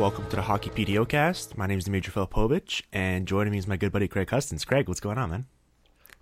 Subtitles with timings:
[0.00, 1.58] Welcome to the Hockey PDOcast.
[1.58, 4.64] My name is Dmitry Filipovich, and joining me is my good buddy Craig Custance.
[4.64, 5.46] Craig, what's going on, man?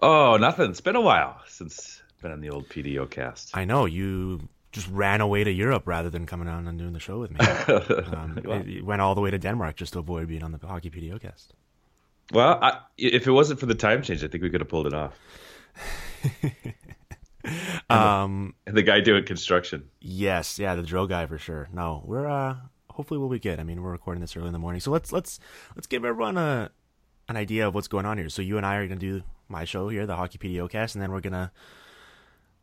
[0.02, 0.68] Oh, nothing.
[0.70, 3.50] It's been a while since been on the old PDOcast.
[3.54, 6.98] I know you just ran away to Europe rather than coming on and doing the
[6.98, 7.38] show with me.
[8.16, 10.90] um, you went all the way to Denmark just to avoid being on the Hockey
[10.90, 11.46] PDOcast.
[12.32, 14.88] Well, I, if it wasn't for the time change, I think we could have pulled
[14.88, 15.16] it off.
[17.88, 19.88] um, and the guy doing construction.
[20.00, 21.68] Yes, yeah, the drill guy for sure.
[21.72, 22.56] No, we're uh,
[22.98, 23.60] hopefully we'll be good.
[23.60, 25.38] I mean, we're recording this early in the morning, so let's let's
[25.76, 26.70] let's give everyone a
[27.28, 28.28] an idea of what's going on here.
[28.28, 31.12] So you and I are gonna do my show here, the Hockey PDOcast, and then
[31.12, 31.52] we're gonna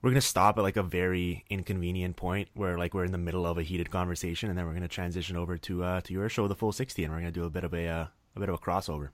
[0.01, 3.45] we're gonna stop at like a very inconvenient point where like we're in the middle
[3.47, 6.49] of a heated conversation, and then we're gonna transition over to uh to your show,
[6.49, 8.55] the Full Sixty, and we're gonna do a bit of a uh, a bit of
[8.55, 9.11] a crossover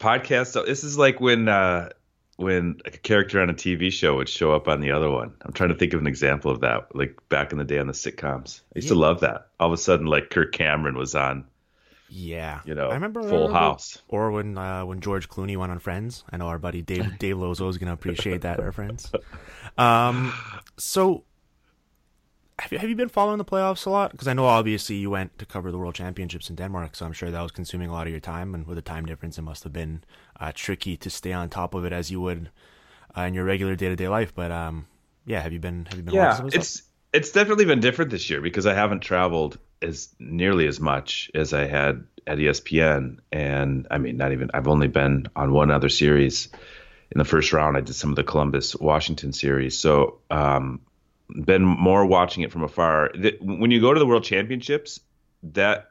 [0.00, 0.48] podcast.
[0.48, 1.90] So this is like when uh
[2.36, 5.34] when a character on a TV show would show up on the other one.
[5.42, 7.86] I'm trying to think of an example of that, like back in the day on
[7.86, 8.60] the sitcoms.
[8.74, 8.94] I used yeah.
[8.94, 9.48] to love that.
[9.58, 11.46] All of a sudden, like Kirk Cameron was on.
[12.08, 15.80] Yeah, you know, I remember Full House, or when uh, when George Clooney went on
[15.80, 16.22] Friends.
[16.30, 19.10] I know our buddy Dave Dave Lozo is going to appreciate that reference.
[19.78, 20.32] Um,
[20.78, 21.24] so
[22.58, 24.12] have you, have you been following the playoffs a lot?
[24.12, 27.12] Because I know obviously you went to cover the World Championships in Denmark, so I'm
[27.12, 28.54] sure that was consuming a lot of your time.
[28.54, 30.02] And with the time difference, it must have been
[30.40, 32.50] uh, tricky to stay on top of it as you would
[33.16, 34.34] uh, in your regular day to day life.
[34.34, 34.86] But um,
[35.26, 35.84] yeah, have you been?
[35.86, 36.14] Have you been?
[36.14, 40.80] Yeah, it's it's definitely been different this year because I haven't traveled as nearly as
[40.80, 44.50] much as I had at ESPN, and I mean, not even.
[44.54, 46.48] I've only been on one other series.
[47.12, 50.80] In the first round, I did some of the Columbus Washington series, so um,
[51.28, 53.10] been more watching it from afar.
[53.40, 55.00] When you go to the World Championships,
[55.42, 55.90] that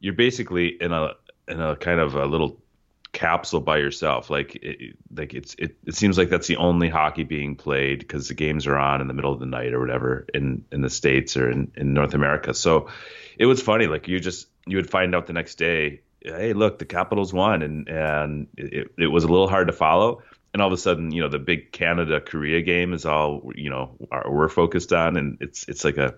[0.00, 1.12] you're basically in a
[1.48, 2.60] in a kind of a little
[3.12, 4.28] capsule by yourself.
[4.28, 8.28] Like it, like it's it, it seems like that's the only hockey being played because
[8.28, 10.90] the games are on in the middle of the night or whatever in in the
[10.90, 12.52] states or in in North America.
[12.52, 12.88] So
[13.38, 13.86] it was funny.
[13.86, 16.02] Like you just you would find out the next day.
[16.20, 20.22] Hey, look, the Capitals won, and and it, it was a little hard to follow
[20.54, 23.68] and all of a sudden, you know, the big Canada Korea game is all you
[23.68, 26.14] know are, we're focused on, and it's it's like a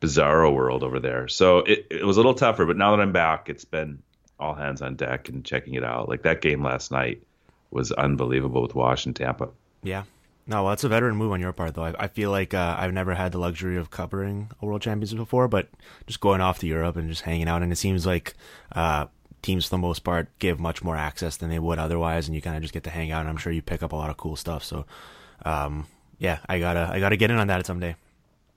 [0.00, 1.28] bizarro world over there.
[1.28, 4.02] So it, it was a little tougher, but now that I'm back, it's been
[4.38, 6.08] all hands on deck and checking it out.
[6.08, 7.22] Like that game last night
[7.70, 9.48] was unbelievable with Washington Tampa.
[9.82, 10.04] Yeah.
[10.46, 11.84] No, well, that's a veteran move on your part, though.
[11.84, 15.16] I, I feel like uh, I've never had the luxury of covering a World Championship
[15.16, 15.68] before, but
[16.06, 18.34] just going off to Europe and just hanging out, and it seems like
[18.72, 19.06] uh,
[19.44, 22.42] teams for the most part give much more access than they would otherwise, and you
[22.42, 23.20] kind of just get to hang out.
[23.20, 24.64] And I'm sure you pick up a lot of cool stuff.
[24.64, 24.86] So,
[25.44, 25.86] um,
[26.18, 27.96] yeah, I gotta I gotta get in on that someday.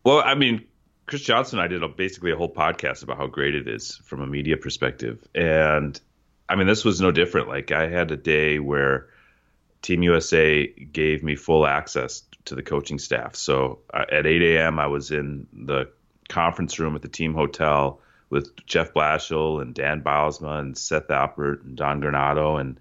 [0.04, 0.66] Well, I mean,
[1.06, 3.98] Chris Johnson and I did a, basically a whole podcast about how great it is
[4.06, 6.00] from a media perspective, and
[6.50, 7.50] I mean, this was no different.
[7.50, 9.08] Like I had a day where
[9.82, 13.36] Team USA gave me full access to the coaching staff.
[13.36, 15.90] So uh, at 8 a.m., I was in the
[16.30, 21.64] conference room at the team hotel with Jeff Blashill and Dan Bylsma and Seth Appert
[21.64, 22.80] and Don Granato and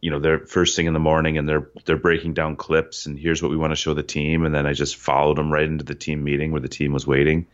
[0.00, 3.18] you know they're first thing in the morning and they're they're breaking down clips and
[3.18, 5.64] here's what we want to show the team and then I just followed them right
[5.64, 7.46] into the team meeting where the team was waiting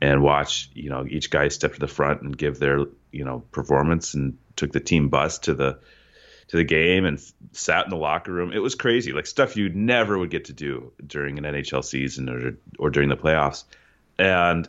[0.00, 3.40] and watch you know each guy step to the front and give their you know
[3.50, 5.78] performance and took the team bus to the
[6.50, 7.22] to the game and
[7.52, 8.52] sat in the locker room.
[8.52, 12.28] It was crazy, like stuff you never would get to do during an NHL season
[12.28, 13.62] or or during the playoffs.
[14.18, 14.68] And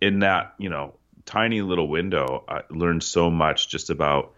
[0.00, 0.94] in that, you know,
[1.26, 4.32] tiny little window, I learned so much just about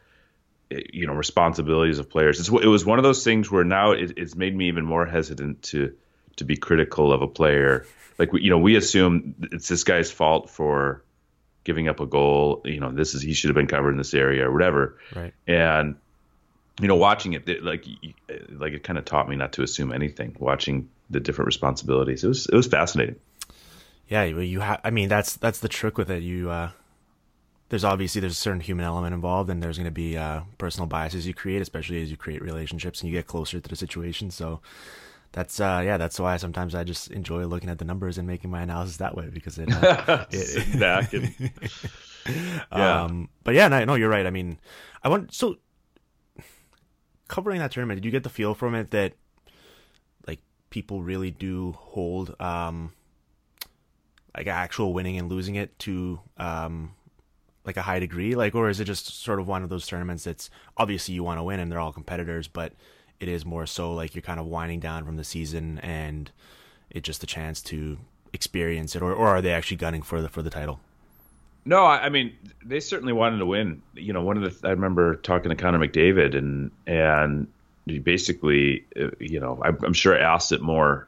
[0.70, 2.40] eh, you know responsibilities of players.
[2.40, 5.06] It's, it was one of those things where now it, it's made me even more
[5.06, 5.94] hesitant to
[6.36, 7.86] to be critical of a player.
[8.18, 11.04] Like you know, we assume it's this guy's fault for
[11.62, 12.62] giving up a goal.
[12.64, 14.98] You know, this is he should have been covered in this area or whatever.
[15.14, 15.34] Right.
[15.46, 15.96] And
[16.80, 17.86] you know, watching it, like
[18.28, 20.36] eh, like it kind of taught me not to assume anything.
[20.38, 23.16] Watching the different responsibilities, it was it was fascinating.
[24.08, 24.80] Yeah, well, you have.
[24.84, 26.22] I mean, that's that's the trick with it.
[26.22, 26.70] You uh,
[27.68, 30.86] there's obviously there's a certain human element involved, and there's going to be uh, personal
[30.86, 34.30] biases you create, especially as you create relationships and you get closer to the situation.
[34.30, 34.60] So
[35.32, 38.50] that's uh, yeah, that's why sometimes I just enjoy looking at the numbers and making
[38.50, 41.34] my analysis that way because it, uh, it back and,
[42.72, 43.02] yeah.
[43.02, 44.26] Um, but yeah, no, no, you're right.
[44.26, 44.58] I mean,
[45.02, 45.56] I want so
[47.28, 47.98] covering that tournament.
[47.98, 49.12] Did you get the feel from it that
[50.26, 50.40] like
[50.70, 52.92] people really do hold um
[54.38, 56.92] like actual winning and losing it to um
[57.64, 58.34] like a high degree?
[58.36, 61.38] Like or is it just sort of one of those tournaments that's obviously you want
[61.38, 62.72] to win and they're all competitors but
[63.20, 66.30] it is more so like you're kind of winding down from the season and
[66.90, 67.98] it's just a chance to
[68.32, 69.02] experience it?
[69.02, 70.78] Or, or are they actually gunning for the for the title?
[71.64, 72.32] No i mean
[72.64, 73.82] they certainly wanted to win.
[73.94, 77.48] You know one of the i remember talking to connor mcdavid and and
[78.04, 81.07] basically uh, you know i'm, I'm sure I asked it more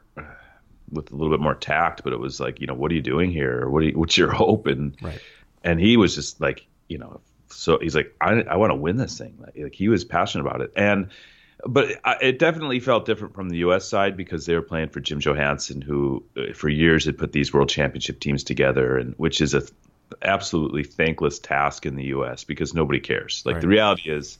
[0.91, 3.01] with a little bit more tact but it was like you know what are you
[3.01, 5.21] doing here what are you, what's your hope and right
[5.63, 8.97] and he was just like, you know, so he's like, I, I want to win
[8.97, 9.37] this thing.
[9.39, 11.09] Like, like, he was passionate about it, and
[11.65, 13.87] but it definitely felt different from the U.S.
[13.87, 17.53] side because they were playing for Jim Johannson, who uh, for years had put these
[17.53, 19.71] World Championship teams together, and which is a th-
[20.23, 22.43] absolutely thankless task in the U.S.
[22.45, 23.43] because nobody cares.
[23.45, 23.61] Like right.
[23.61, 24.39] the reality is,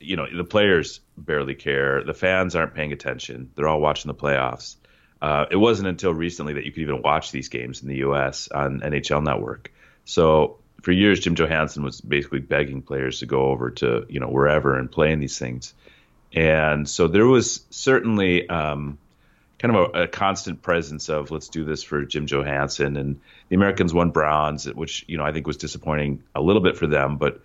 [0.00, 4.14] you know, the players barely care, the fans aren't paying attention, they're all watching the
[4.14, 4.76] playoffs.
[5.20, 8.48] Uh, it wasn't until recently that you could even watch these games in the U.S.
[8.48, 9.70] on NHL Network.
[10.04, 14.28] So for years, Jim Johannson was basically begging players to go over to you know
[14.28, 15.74] wherever and play in these things,
[16.32, 18.98] and so there was certainly um,
[19.58, 23.56] kind of a, a, constant presence of let's do this for Jim Johannson, and the
[23.56, 27.18] Americans won bronze, which you know I think was disappointing a little bit for them,
[27.18, 27.42] but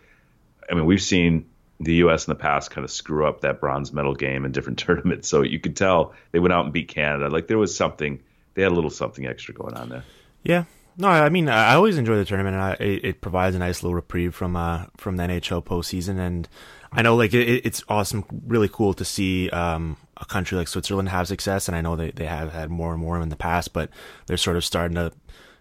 [0.69, 1.45] I mean we've seen
[1.80, 2.27] the U.S.
[2.27, 5.42] in the past kind of screw up that bronze medal game in different tournaments, so
[5.42, 7.30] you could tell they went out and beat Canada.
[7.30, 8.22] Like there was something,
[8.54, 10.04] they had a little something extra going on there.
[10.44, 10.66] Yeah,
[10.98, 12.56] no, I mean I always enjoy the tournament.
[12.56, 16.48] I, it, it, provides a nice little reprieve from uh from the NHL postseason, and
[16.92, 21.10] I know like it, it's awesome, really cool to see um a country like Switzerland
[21.10, 23.74] have success, and I know they they have had more and more in the past,
[23.74, 23.89] but
[24.28, 25.12] they're sort of starting to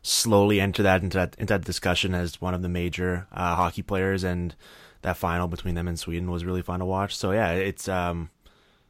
[0.03, 3.83] slowly enter that into that into that discussion as one of the major uh, hockey
[3.83, 4.55] players, and
[5.05, 7.15] that final between them and Sweden was really fun to watch.
[7.17, 8.31] So yeah, it's um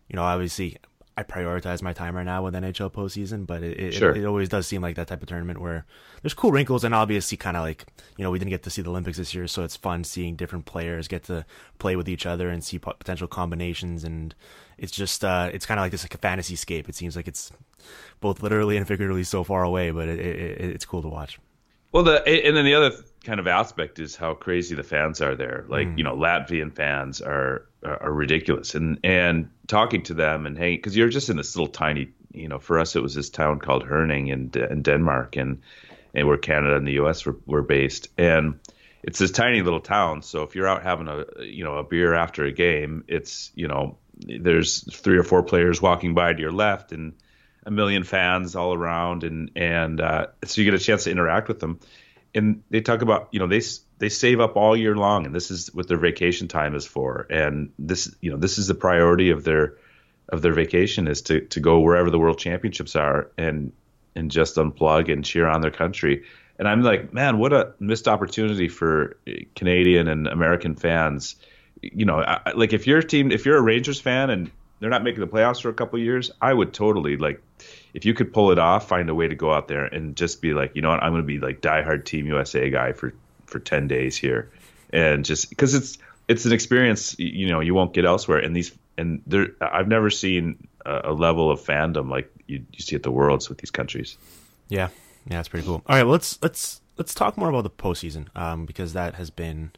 [0.08, 0.78] you know obviously
[1.16, 4.10] I prioritize my time right now with NHL postseason, but it it, sure.
[4.10, 5.84] it, it always does seem like that type of tournament where
[6.22, 7.84] there's cool wrinkles and obviously kind of like
[8.16, 10.36] you know we didn't get to see the Olympics this year, so it's fun seeing
[10.36, 11.44] different players get to
[11.78, 14.36] play with each other and see potential combinations, and
[14.78, 16.88] it's just uh, it's kind of like this like a fantasy scape.
[16.88, 17.50] It seems like it's
[18.20, 21.40] both literally and figuratively so far away, but it, it, it's cool to watch.
[21.90, 22.92] Well, the and then the other
[23.24, 25.64] kind of aspect is how crazy the fans are there.
[25.68, 25.98] Like mm.
[25.98, 30.96] you know, Latvian fans are are ridiculous, and and talking to them and hey, because
[30.96, 33.84] you're just in this little tiny, you know, for us it was this town called
[33.84, 35.62] Herning in in Denmark, and
[36.14, 37.26] and where Canada and the U.S.
[37.26, 38.60] were, were based, and
[39.02, 40.22] it's this tiny little town.
[40.22, 43.68] So if you're out having a you know a beer after a game, it's you
[43.68, 47.14] know there's three or four players walking by to your left and
[47.66, 51.48] a million fans all around, and and uh, so you get a chance to interact
[51.48, 51.80] with them.
[52.34, 53.62] And they talk about you know they
[53.98, 57.26] they save up all year long, and this is what their vacation time is for.
[57.30, 59.74] And this you know this is the priority of their
[60.28, 63.72] of their vacation is to to go wherever the world championships are and
[64.16, 66.24] and just unplug and cheer on their country.
[66.58, 71.36] And I'm like, man, what a missed opportunity for eh, Canadian and American fans.
[71.82, 75.02] You know, I, like if your team, if you're a Rangers fan and they're not
[75.02, 77.42] making the playoffs for a couple years, I would totally like
[77.94, 80.42] if you could pull it off, find a way to go out there and just
[80.42, 83.14] be like, you know what, I'm going to be like diehard Team USA guy for
[83.46, 84.50] for ten days here,
[84.92, 88.38] and just because it's it's an experience you know you won't get elsewhere.
[88.38, 92.80] And these and there, I've never seen a, a level of fandom like you, you
[92.80, 94.18] see at the Worlds with these countries.
[94.68, 94.88] Yeah,
[95.26, 95.82] yeah, that's pretty cool.
[95.86, 99.72] All right, let's let's let's talk more about the postseason um, because that has been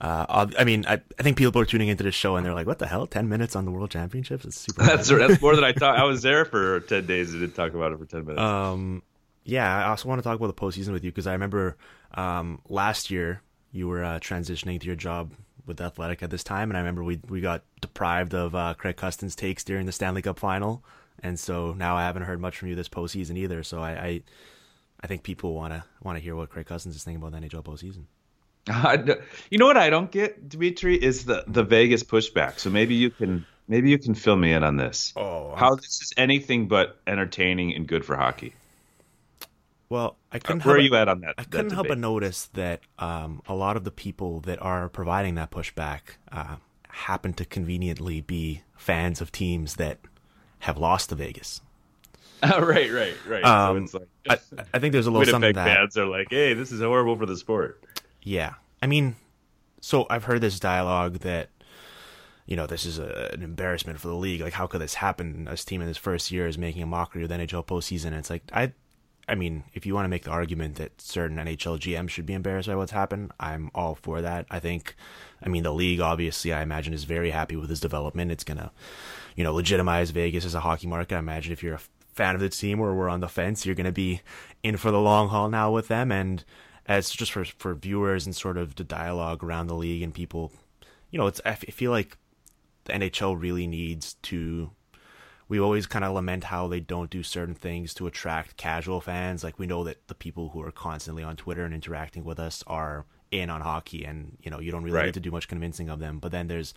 [0.00, 2.66] uh, I mean, I, I think people are tuning into this show and they're like,
[2.66, 3.06] "What the hell?
[3.06, 4.44] Ten minutes on the World Championships?
[4.44, 5.98] It's super." that's that's more than I thought.
[5.98, 8.40] I was there for ten days and didn't talk about it for ten minutes.
[8.40, 9.02] Um,
[9.44, 11.76] yeah, I also want to talk about the postseason with you because I remember
[12.14, 13.40] um, last year
[13.72, 15.32] you were uh, transitioning to your job
[15.64, 18.96] with Athletic at this time, and I remember we we got deprived of uh, Craig
[18.96, 20.84] Custance's takes during the Stanley Cup final,
[21.22, 23.62] and so now I haven't heard much from you this postseason either.
[23.62, 24.22] So I I,
[25.00, 27.46] I think people want to want to hear what Craig Custance is thinking about the
[27.46, 28.04] NHL postseason.
[29.50, 32.58] you know what I don't get, Dmitry, is the the Vegas pushback.
[32.58, 35.12] So maybe you can maybe you can fill me in on this.
[35.16, 38.54] Oh, I'm- how this is anything but entertaining and good for hockey.
[39.88, 40.64] Well, I couldn't.
[40.64, 41.34] Where are help you at on that?
[41.38, 44.88] I that couldn't help but notice that um, a lot of the people that are
[44.88, 46.00] providing that pushback
[46.32, 46.56] uh,
[46.88, 49.98] happen to conveniently be fans of teams that
[50.60, 51.60] have lost to Vegas.
[52.42, 53.44] right, right, right.
[53.44, 56.28] Um, so it's I, like I think there's a little something that fans are like,
[56.30, 57.80] "Hey, this is horrible for the sport."
[58.26, 58.54] Yeah.
[58.82, 59.14] I mean,
[59.80, 61.48] so I've heard this dialogue that,
[62.44, 64.40] you know, this is a, an embarrassment for the league.
[64.40, 65.44] Like, how could this happen?
[65.44, 68.12] This team in its first year is making a mockery of the NHL postseason.
[68.18, 68.72] It's like, I,
[69.28, 72.32] I mean, if you want to make the argument that certain NHL GMs should be
[72.34, 74.46] embarrassed by what's happened, I'm all for that.
[74.50, 74.96] I think,
[75.40, 78.32] I mean, the league obviously, I imagine, is very happy with his development.
[78.32, 78.72] It's gonna,
[79.36, 81.14] you know, legitimize Vegas as a hockey market.
[81.14, 81.80] I imagine if you're a
[82.12, 84.22] fan of the team or we're on the fence, you're gonna be
[84.64, 86.10] in for the long haul now with them.
[86.10, 86.44] And
[86.86, 90.52] as just for for viewers and sort of the dialogue around the league and people,
[91.10, 92.16] you know, it's I feel like
[92.84, 94.70] the NHL really needs to.
[95.48, 99.44] We always kind of lament how they don't do certain things to attract casual fans.
[99.44, 102.64] Like we know that the people who are constantly on Twitter and interacting with us
[102.66, 105.04] are in on hockey, and you know you don't really Right.
[105.06, 106.18] need to do much convincing of them.
[106.18, 106.74] But then there's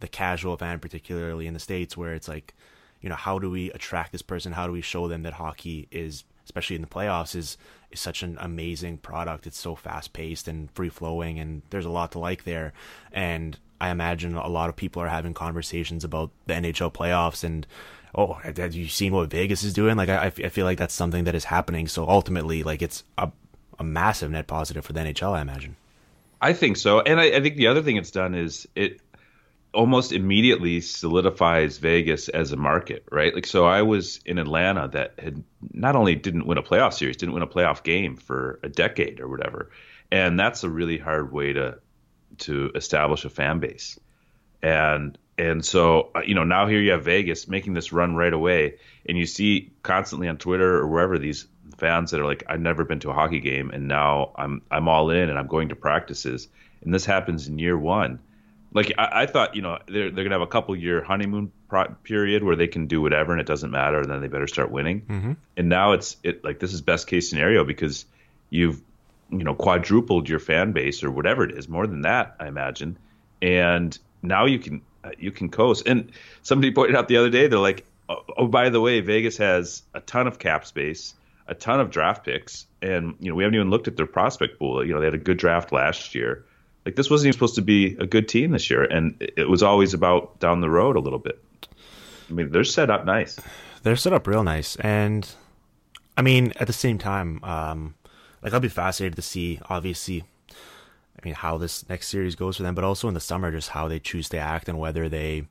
[0.00, 2.54] the casual fan, particularly in the states, where it's like,
[3.00, 4.52] you know, how do we attract this person?
[4.52, 7.56] How do we show them that hockey is, especially in the playoffs, is
[7.90, 9.46] is such an amazing product.
[9.46, 12.72] It's so fast paced and free flowing, and there's a lot to like there.
[13.12, 17.66] And I imagine a lot of people are having conversations about the NHL playoffs and.
[18.14, 19.96] Oh, have you seen what Vegas is doing?
[19.96, 21.88] Like, I, I feel like that's something that is happening.
[21.88, 23.32] So ultimately, like, it's a,
[23.78, 25.76] a massive net positive for the NHL, I imagine.
[26.42, 29.00] I think so, and I, I think the other thing it's done is it
[29.74, 33.34] almost immediately solidifies Vegas as a market, right?
[33.34, 37.16] Like, so I was in Atlanta that had not only didn't win a playoff series,
[37.16, 39.70] didn't win a playoff game for a decade or whatever,
[40.10, 41.78] and that's a really hard way to
[42.38, 43.98] to establish a fan base,
[44.62, 48.32] and and so uh, you know now here you have Vegas making this run right
[48.32, 48.76] away,
[49.06, 51.46] and you see constantly on Twitter or wherever these
[51.78, 54.88] fans that are like, I've never been to a hockey game, and now I'm I'm
[54.88, 56.48] all in and I'm going to practices,
[56.82, 58.20] and this happens in year one.
[58.74, 61.94] Like I, I thought, you know, they're they're gonna have a couple year honeymoon pro-
[62.02, 64.70] period where they can do whatever and it doesn't matter, and then they better start
[64.70, 65.02] winning.
[65.02, 65.32] Mm-hmm.
[65.56, 68.06] And now it's it like this is best case scenario because
[68.50, 68.80] you've
[69.30, 72.98] you know quadrupled your fan base or whatever it is, more than that, I imagine,
[73.40, 75.86] and now you can uh, you can coast.
[75.86, 76.12] And
[76.42, 79.82] somebody pointed out the other day, they're like, oh, oh, by the way, Vegas has
[79.94, 81.14] a ton of cap space,
[81.46, 84.58] a ton of draft picks, and you know we haven't even looked at their prospect
[84.58, 84.84] pool.
[84.84, 86.44] You know they had a good draft last year.
[86.84, 89.62] Like this wasn't even supposed to be a good team this year, and it was
[89.62, 91.42] always about down the road a little bit.
[92.28, 93.38] I mean, they're set up nice.
[93.82, 95.28] they're set up real nice and
[96.16, 97.94] i mean at the same time um
[98.42, 102.62] like i'll be fascinated to see obviously i mean how this next series goes for
[102.62, 105.44] them but also in the summer just how they choose to act and whether they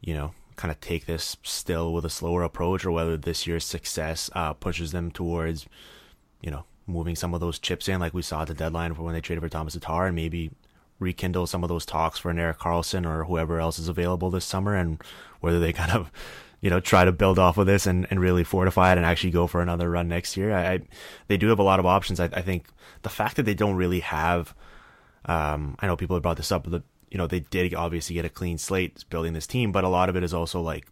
[0.00, 3.64] you know kind of take this still with a slower approach or whether this year's
[3.64, 5.66] success uh pushes them towards
[6.40, 9.02] you know moving some of those chips in like we saw at the deadline for
[9.02, 10.50] when they traded for Tomas Tatar and maybe
[10.98, 14.44] rekindle some of those talks for an Erik Karlsson or whoever else is available this
[14.44, 15.02] summer and
[15.40, 16.10] whether they kind of
[16.60, 19.30] you know try to build off of this and, and really fortify it and actually
[19.30, 20.54] go for another run next year.
[20.54, 20.80] I, I
[21.28, 22.20] they do have a lot of options.
[22.20, 22.66] I, I think
[23.02, 24.54] the fact that they don't really have
[25.26, 28.14] um, I know people have brought this up, but the, you know they did obviously
[28.14, 30.86] get a clean slate building this team, but a lot of it is also like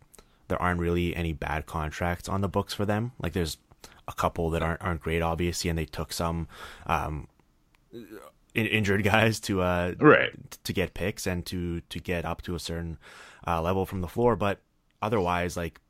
[0.49, 3.13] there aren't really any bad contracts on the books for them.
[3.21, 3.57] Like there's
[4.09, 6.49] a couple that aren't aren't great, obviously, and they took some
[6.87, 7.29] um,
[7.93, 10.33] in- injured guys to uh Right.
[10.65, 12.99] to get picks and to to get up to a certain
[13.47, 14.37] uh, level from the floor.
[14.37, 14.61] But
[15.03, 15.81] otherwise, like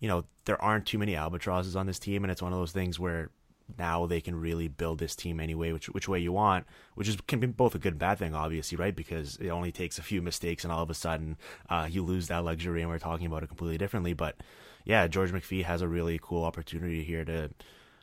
[0.00, 2.72] you know, there aren't too many albatrosses on this team, and it's one of those
[2.72, 3.30] things where
[3.78, 7.16] now they can really build this team anyway, which which way you want, which is
[7.28, 8.94] can be both a good and bad thing, obviously, right?
[8.94, 11.36] Because it only takes a few mistakes, and all of a sudden,
[11.70, 14.12] uh, you lose that luxury, and we're talking about it completely differently.
[14.12, 14.36] But
[14.84, 17.50] yeah, George McPhee has a really cool opportunity here to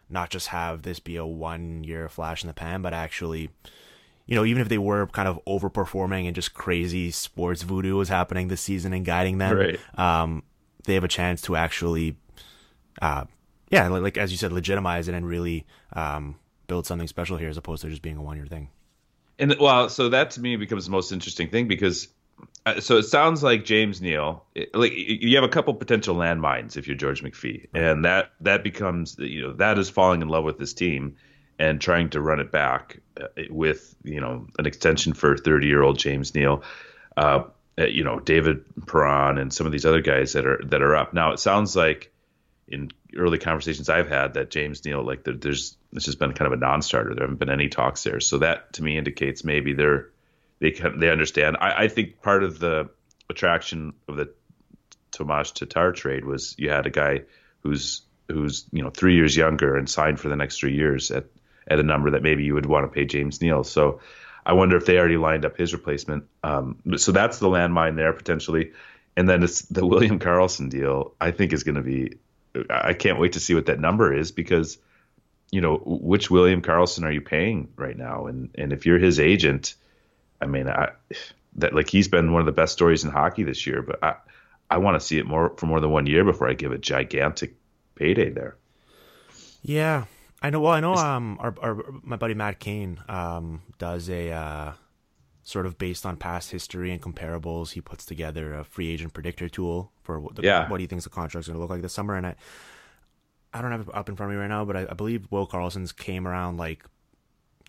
[0.09, 3.49] not just have this be a one year flash in the pan, but actually,
[4.25, 8.09] you know, even if they were kind of overperforming and just crazy sports voodoo was
[8.09, 9.79] happening this season and guiding them, Right.
[9.99, 10.43] um,
[10.85, 12.15] they have a chance to actually,
[13.01, 13.25] uh,
[13.69, 16.35] yeah, like, like as you said, legitimize it and really um,
[16.67, 18.69] build something special here as opposed to just being a one year thing.
[19.37, 22.07] And well, so that to me becomes the most interesting thing because
[22.79, 26.95] so it sounds like James Neal, like you have a couple potential landmines if you're
[26.95, 30.73] George McPhee, and that that becomes you know that is falling in love with this
[30.73, 31.15] team
[31.57, 35.81] and trying to run it back uh, with you know an extension for 30 year
[35.81, 36.63] old James Neal,
[37.17, 37.43] uh,
[37.77, 40.95] uh, you know David Perron and some of these other guys that are that are
[40.95, 41.31] up now.
[41.31, 42.11] It sounds like
[42.67, 46.57] in early conversations I've had that James Neal like there's it's just been kind of
[46.57, 47.15] a non-starter.
[47.15, 50.09] There haven't been any talks there, so that to me indicates maybe they're
[50.59, 51.57] they can, they understand.
[51.59, 52.89] I, I think part of the
[53.29, 54.33] attraction of the
[55.11, 57.23] Tomas Tatar trade was you had a guy
[57.61, 61.25] who's who's you know three years younger and signed for the next three years at
[61.67, 63.63] at a number that maybe you would want to pay James Neal.
[63.63, 63.99] So
[64.45, 66.25] I wonder if they already lined up his replacement.
[66.43, 68.71] Um, so that's the landmine there potentially.
[69.15, 71.13] And then it's the William Karlsson deal.
[71.19, 72.17] I think is going to be.
[72.69, 74.79] I can't wait to see what that number is because,
[75.51, 78.25] you know, which William Karlsson are you paying right now?
[78.25, 79.75] And and if you're his agent,
[80.41, 80.91] I mean, I
[81.55, 83.81] that like he's been one of the best stories in hockey this year.
[83.81, 84.15] But I
[84.69, 86.77] I want to see it more for more than one year before I give a
[86.77, 87.55] gigantic
[87.95, 88.55] payday there.
[89.61, 90.05] Yeah,
[90.41, 90.61] I know.
[90.61, 90.93] Well, I know.
[90.95, 94.73] Um, our, our my buddy Matt Cane um does a uh
[95.43, 97.71] sort of based on past history and comparables.
[97.71, 100.69] He puts together a free agent predictor tool for what, the, Yeah.
[100.69, 102.13] what he thinks the contract's going to look like this summer.
[102.15, 102.35] And I,
[103.51, 105.25] I don't have it up in front of me right now, but I, I believe
[105.31, 106.85] Will Karlsson's came around like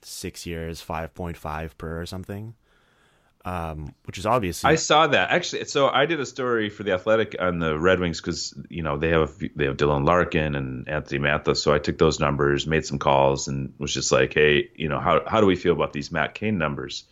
[0.02, 2.54] six years, five point five per or something.
[3.42, 4.66] Um, which is obvious.
[4.66, 5.64] I saw that actually.
[5.64, 8.98] So I did a story for the Athletic on the Red Wings because you know
[8.98, 11.56] they have they have Dylan Larkin and Anthony Mantha.
[11.56, 15.00] So I took those numbers, made some calls, and was just like, hey, you know,
[15.00, 17.04] how how do we feel about these Matt Cane numbers?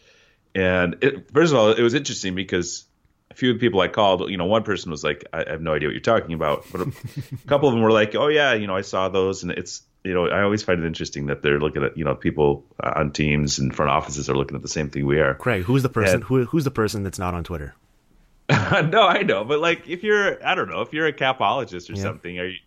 [0.55, 2.85] And it, first of all, it was interesting because
[3.31, 5.73] a few people I called, you know, one person was like, I, I have no
[5.73, 6.93] idea what you're talking about, but a
[7.47, 10.15] couple of them were like, oh yeah, you know, I saw those, and it's you
[10.15, 13.59] know, I always find it interesting that they're looking at you know people on teams
[13.59, 15.35] and front offices are looking at the same thing we are.
[15.35, 15.63] Craig.
[15.65, 16.15] Who's the person?
[16.17, 17.75] And- Who who's the person that's not on Twitter?
[18.51, 21.95] no, I know, but like if you're, I don't know, if you're a capologist or
[21.97, 22.03] Yeah.
[22.03, 22.59] something, are you?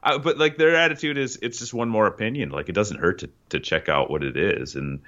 [0.00, 2.50] I, but like their attitude is, it's just one more opinion.
[2.50, 5.00] Like it doesn't hurt to to check out what it is, and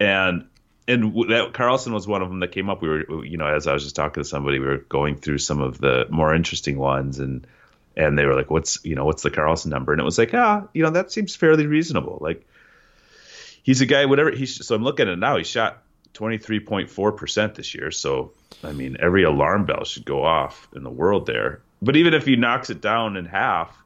[0.00, 0.46] and
[0.88, 2.82] and that Karlsson was one of them that came up.
[2.82, 5.38] We were, you know, as I was just talking to somebody, we were going through
[5.38, 7.46] some of the more interesting ones, and
[7.98, 10.32] and they were like, "What's you know, what's the Karlsson number?" And it was like,
[10.32, 12.18] ah, you know, that seems fairly reasonable.
[12.20, 12.46] Like
[13.62, 14.64] he's a guy, whatever he's.
[14.64, 15.36] So I'm looking at it now.
[15.36, 15.82] He shot
[16.14, 17.90] 23.4 percent this year.
[17.90, 21.60] So I mean, every alarm bell should go off in the world there.
[21.82, 23.76] But even if he knocks it down in half,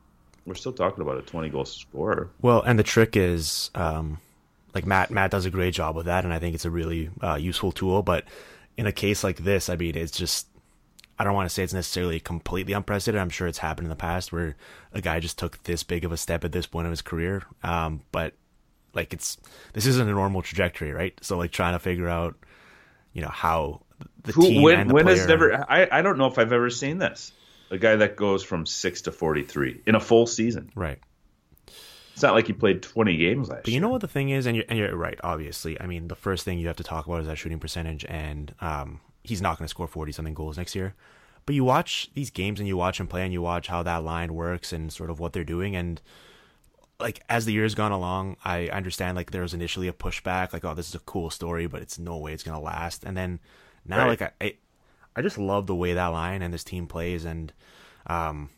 [0.47, 2.31] we're still talking about a 20 goal scorer.
[2.41, 4.19] Well, and the trick is, um,
[4.75, 7.11] like Matt, Matt does a great job with that, and I think it's a really
[7.23, 8.03] uh, useful tool.
[8.03, 8.25] But
[8.79, 10.47] in a case like this, I mean, it's just,
[11.23, 13.23] I don't want to say it's necessarily completely unprecedented.
[13.23, 14.57] I'm sure it's happened in the past where
[14.93, 17.45] a guy just took this big of a step at this point of his career.
[17.63, 18.35] Um, but
[18.93, 19.37] like it's,
[19.73, 21.15] this isn't a normal trajectory, right?
[21.23, 22.35] So like trying to figure out,
[23.13, 23.83] you know, how
[24.25, 25.55] the Who, team when and the when player, has never?
[25.71, 27.31] I, I don't know if I've ever seen this.
[27.71, 30.73] A guy that goes from six to 43 in a full season.
[30.75, 30.99] right.
[32.15, 33.75] It's not like he played 20 games last But year.
[33.77, 35.19] you know what the thing is, and you're, and you're right.
[35.25, 38.05] Obviously, I mean, the first thing you have to talk about is that shooting percentage,
[38.07, 40.95] and um, he's not going to score forty something goals next year.
[41.45, 44.05] But you watch these games, and you watch him play, and you watch how that
[44.05, 46.01] line works, and sort of what they're doing, and
[47.01, 50.65] like as the years gone along, I understand like there was initially a pushback, like
[50.65, 53.03] oh, this is a cool story, but it's no way it's going to last.
[53.05, 53.41] And then
[53.85, 54.21] now, Right.
[54.21, 54.55] like I, I,
[55.17, 57.53] I just love the way that line and this team plays, and
[58.07, 58.51] um,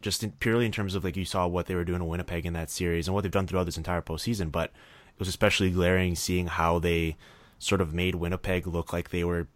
[0.00, 2.46] just in, purely in terms of like you saw what they were doing in Winnipeg
[2.46, 4.50] in that series and what they've done throughout this entire postseason.
[4.50, 7.16] But it was especially glaring seeing how they
[7.58, 9.48] sort of made Winnipeg look like they were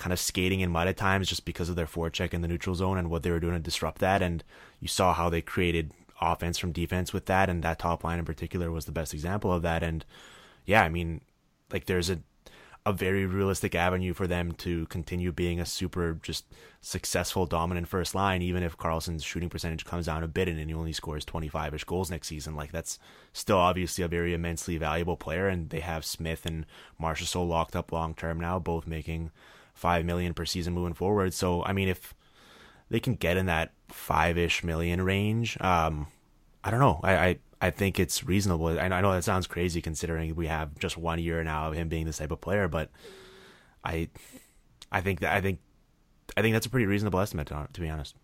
[0.00, 2.74] kind of skating in mud at times just because of their forecheck in the neutral
[2.74, 4.22] zone and what they were doing to disrupt that.
[4.22, 4.42] And
[4.80, 8.24] you saw how they created offense from defense with that, and that top line in
[8.24, 9.82] particular was the best example of that.
[9.82, 10.04] And
[10.64, 11.20] yeah, I mean,
[11.70, 12.20] like there's a
[12.86, 16.46] a very realistic avenue for them to continue being a super just
[16.80, 20.74] successful dominant first line even if Karlsson's shooting percentage comes down a bit and he
[20.74, 22.98] only scores 25ish goals next season like that's
[23.34, 26.64] still obviously a very immensely valuable player and they have Smith and
[26.98, 29.30] Marchessault so locked up long term now both making
[29.80, 32.14] 5 million per season moving forward so I mean if
[32.90, 36.06] they can get in that 5ish million range um
[36.62, 38.78] I don't know I, I I think it's reasonable.
[38.78, 41.90] I I know that sounds crazy considering we have just one year now of him
[41.90, 42.90] being this type of player, but
[43.84, 44.08] I,
[44.90, 45.60] I think that I think,
[46.36, 48.16] I think that's a pretty reasonable estimate to, to be honest.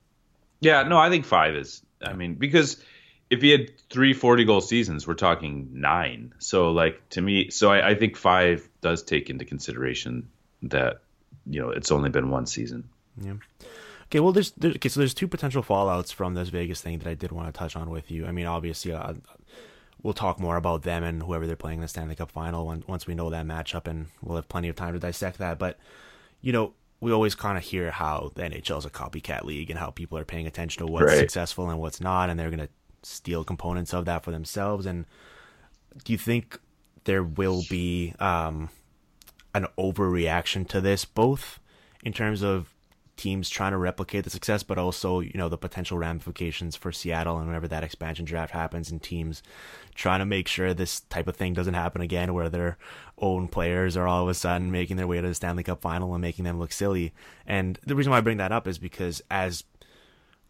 [0.61, 1.83] Yeah, no, I think five is.
[2.03, 2.83] I mean, because
[3.29, 6.35] if he had three 40 goal seasons, we're talking nine.
[6.39, 10.31] So, like, to me, so I, I think five does take into consideration
[10.63, 11.03] that,
[11.49, 12.89] you know, it's only been one season.
[13.21, 13.35] Yeah.
[14.07, 17.09] Okay, well, there's, there's okay, so there's two potential fallouts from this Vegas thing that
[17.09, 18.25] I did want to touch on with you.
[18.27, 19.15] I mean, obviously, uh,
[20.03, 22.85] we'll talk more about them and whoever they're playing in the Stanley Cup final when,
[22.87, 25.59] once we know that matchup, and we'll have plenty of time to dissect that.
[25.59, 25.79] But
[26.41, 29.79] you know, we always kind of hear how the NHL is a copycat league and
[29.79, 31.19] how people are paying attention to what's Right.
[31.19, 32.69] successful and what's not, and they're going to
[33.03, 34.87] steal components of that for themselves.
[34.87, 35.05] And
[36.05, 36.59] do you think
[37.05, 38.69] there will be um,
[39.57, 41.59] an overreaction to this, both
[42.05, 42.73] in terms of
[43.17, 47.39] teams trying to replicate the success, but also you know the potential ramifications for Seattle
[47.39, 49.43] and whenever that expansion draft happens, and teams
[49.95, 52.77] trying to make sure this type of thing doesn't happen again, where their
[53.19, 56.15] own players are all of a sudden making their way to the Stanley Cup final
[56.15, 57.15] and making them look silly.
[57.47, 59.65] And the reason why I bring that up is because as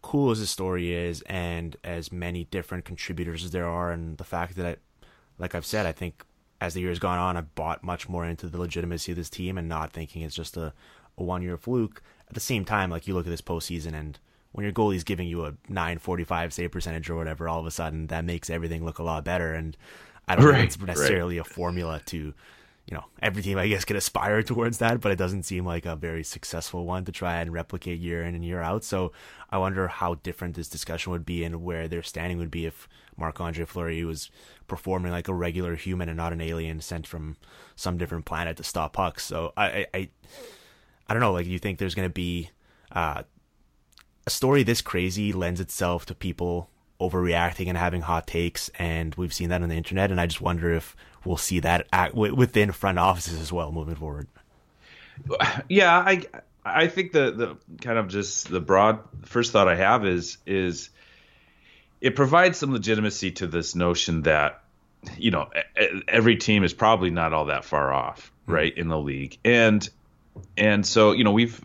[0.03, 4.25] cool as the story is, and as many different contributors as there are, and the
[4.25, 4.77] fact that, I,
[5.39, 6.25] like I've said, I think
[6.61, 9.59] as the years gone on, I've bought much more into the legitimacy of this team
[9.59, 10.73] and not thinking it's just a,
[11.19, 12.03] a one year fluke.
[12.29, 14.19] At the same time, like you look at this postseason and
[14.53, 18.07] when your goalie's giving you a 945 save percentage or whatever, all of a sudden
[18.07, 19.53] that makes everything look a lot better.
[19.53, 19.77] And
[20.27, 21.47] I don't right, think it's necessarily right.
[21.47, 22.33] a formula to,
[22.87, 25.87] you know, every team I guess can aspire towards that, but it doesn't seem like
[25.87, 28.85] a very successful one to try and replicate year in and year out.
[28.85, 29.13] So
[29.51, 32.89] I wonder how different this discussion would be and where their standing would be if
[33.17, 34.31] Marc Andre Fleury was
[34.69, 37.37] performing like a regular human and not an alien sent from
[37.75, 39.25] some different planet to stop pucks.
[39.25, 40.09] So I, I,
[41.09, 41.33] I don't know.
[41.33, 42.51] Like, you think there's going to be
[42.93, 43.25] uh,
[44.27, 46.71] a story this crazy lends itself to people
[47.01, 50.11] overreacting and having hot takes, and we've seen that on the internet.
[50.11, 50.95] And I just wonder if
[51.27, 54.29] we'll see that act within front offices as well moving forward.
[55.69, 56.25] Yeah, I
[56.65, 60.91] I think the the kind of just the broad first thought I have is is
[62.01, 64.63] it provides some legitimacy to this notion that
[65.17, 65.49] you know
[66.09, 68.53] every team is probably not all that far off hmm.
[68.53, 69.89] right in the league and
[70.57, 71.63] and so you know we've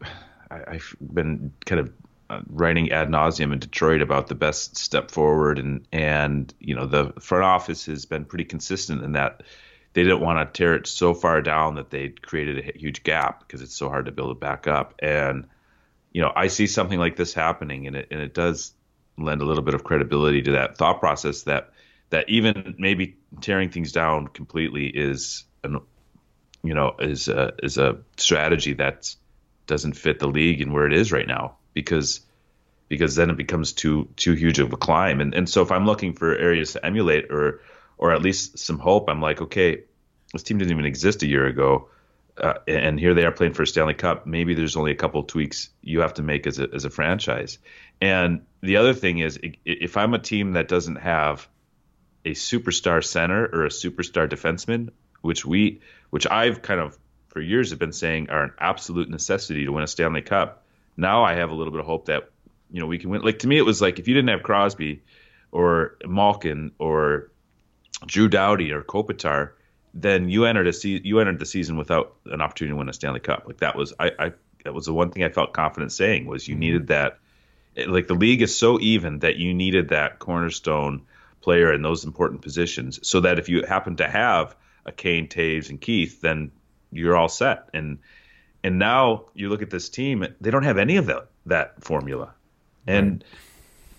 [0.50, 1.92] I, have been kind of
[2.48, 7.14] writing ad nauseum in Detroit about the best step forward, and and you know the
[7.20, 9.44] front office has been pretty consistent in that
[9.94, 13.40] they didn't want to tear it so far down that they created a huge gap
[13.42, 14.96] because it's so hard to build it back up.
[15.00, 15.48] And
[16.12, 18.74] you know I see something like this happening, and it and it does
[19.18, 21.72] lend a little bit of credibility to that thought process that
[22.10, 25.80] that even maybe tearing things down completely is an
[26.64, 29.14] you know is a, is a strategy that
[29.68, 32.22] doesn't fit the league and where it is right now because
[32.88, 35.22] because then it becomes too too huge of a climb.
[35.22, 37.62] And and so if I'm looking for areas to emulate or
[37.98, 39.84] or at least some hope, I'm like, okay,
[40.34, 41.90] this team didn't even exist a year ago.
[42.38, 44.26] Uh, and here they are playing for a Stanley Cup.
[44.26, 47.60] Maybe there's only a couple tweaks you have to make as a as a franchise.
[48.02, 51.48] And the other thing is, if I'm a team that doesn't have
[52.26, 54.90] a superstar center or a superstar defenseman,
[55.22, 56.98] which we, which I've kind of
[57.30, 60.66] for years have been saying are an absolute necessity to win a Stanley Cup,
[60.98, 62.30] now I have a little bit of hope that
[62.72, 63.22] you know we can win.
[63.22, 65.04] Like to me, it was like if you didn't have Crosby
[65.52, 67.32] or Malkin or
[68.06, 69.52] Drew Doughty or Kopitar,
[69.94, 72.94] then you entered a se- you entered the season without an opportunity to win a
[72.94, 73.44] Stanley Cup.
[73.46, 74.32] Like that was I, I
[74.64, 76.60] that was the one thing I felt confident saying was you mm-hmm.
[76.60, 77.18] needed that.
[77.88, 81.04] Like the league is so even that you needed that cornerstone
[81.40, 85.70] player in those important positions, so that if you happen to have a Kane, Toews,
[85.70, 86.52] and Keith, then
[86.92, 87.70] you're all set.
[87.74, 88.00] And
[88.64, 92.34] and now you look at this team; they don't have any of that that formula,
[92.88, 93.24] and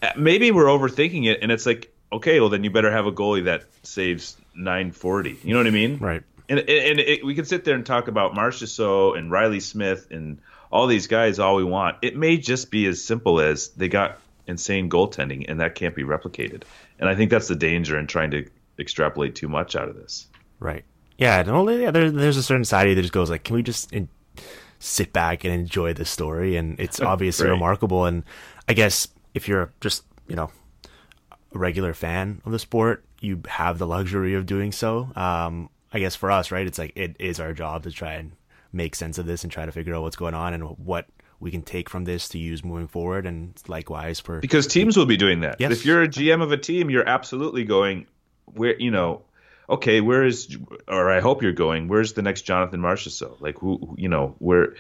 [0.03, 0.17] right.
[0.17, 1.41] maybe we're overthinking it.
[1.43, 5.39] And it's like, okay, well then you better have a goalie that saves 940.
[5.43, 5.99] You know what I mean?
[5.99, 6.23] Right.
[6.49, 10.39] And and it, we can sit there and talk about Marchessault and Reilly Smith and
[10.71, 11.99] all these guys all we want.
[12.03, 16.03] It may just be as simple as they got insane goaltending, and that can't be
[16.03, 16.63] replicated.
[16.99, 18.49] And I think that's the danger in trying to
[18.79, 20.27] extrapolate too much out of this.
[20.59, 20.85] Right.
[21.19, 21.43] Yeah.
[21.43, 23.93] No, yeah there, there's a certain side that just goes like, can we just
[24.79, 26.57] sit back and enjoy the story?
[26.57, 27.53] And it's obviously right.
[27.53, 28.05] remarkable.
[28.07, 28.25] And
[28.69, 30.51] I guess if you're just you know
[31.55, 35.11] a regular fan of the sport, you have the luxury of doing so.
[35.17, 38.33] Um, I guess for us, right, it's like it is our job to try and
[38.73, 41.07] make sense of this and try to figure out what's going on and what
[41.41, 45.07] we can take from this to use moving forward and likewise for because teams will
[45.07, 45.73] be doing that yes.
[45.73, 48.07] if you're a gm of a team you're absolutely going
[48.47, 49.23] where you know
[49.73, 50.57] okay where is
[50.87, 54.75] or i hope you're going where's the next jonathan marchessault like who you know where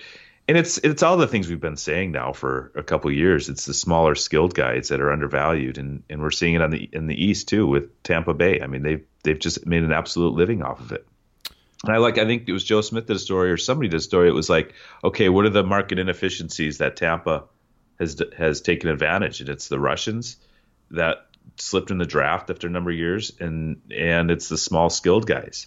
[0.46, 3.64] and it's it's all the things we've been saying now for a couple years it's
[3.64, 7.06] the smaller skilled guys that are undervalued and and we're seeing it on the in
[7.06, 10.62] the east too with tampa bay i mean they've they've just made an absolute living
[10.62, 11.06] off of it
[11.84, 13.96] and I like, I think it was Joe Smith did a story or somebody did
[13.96, 14.28] a story.
[14.28, 17.44] It was like, okay, what are the market inefficiencies that Tampa
[17.98, 19.40] has has taken advantage?
[19.40, 20.36] And it's the Russians
[20.92, 21.26] that
[21.56, 25.26] slipped in the draft after a number of years, and and it's the small skilled
[25.26, 25.66] guys.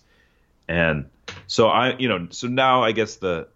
[0.68, 1.10] And
[1.48, 3.48] so I, you know, so now I guess the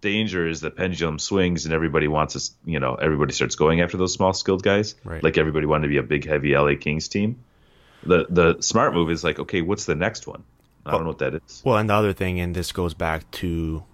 [0.00, 3.96] danger is the pendulum swings and everybody wants us, you know, everybody starts going after
[3.96, 4.94] those small skilled guys.
[5.04, 5.22] Right.
[5.22, 7.44] Like everybody wanted to be a big heavy LA Kings team.
[8.02, 10.42] The the smart move is like, okay, what's the next one?
[10.86, 11.62] I don't know what that is.
[11.64, 13.84] Well, and the other thing, and this goes back to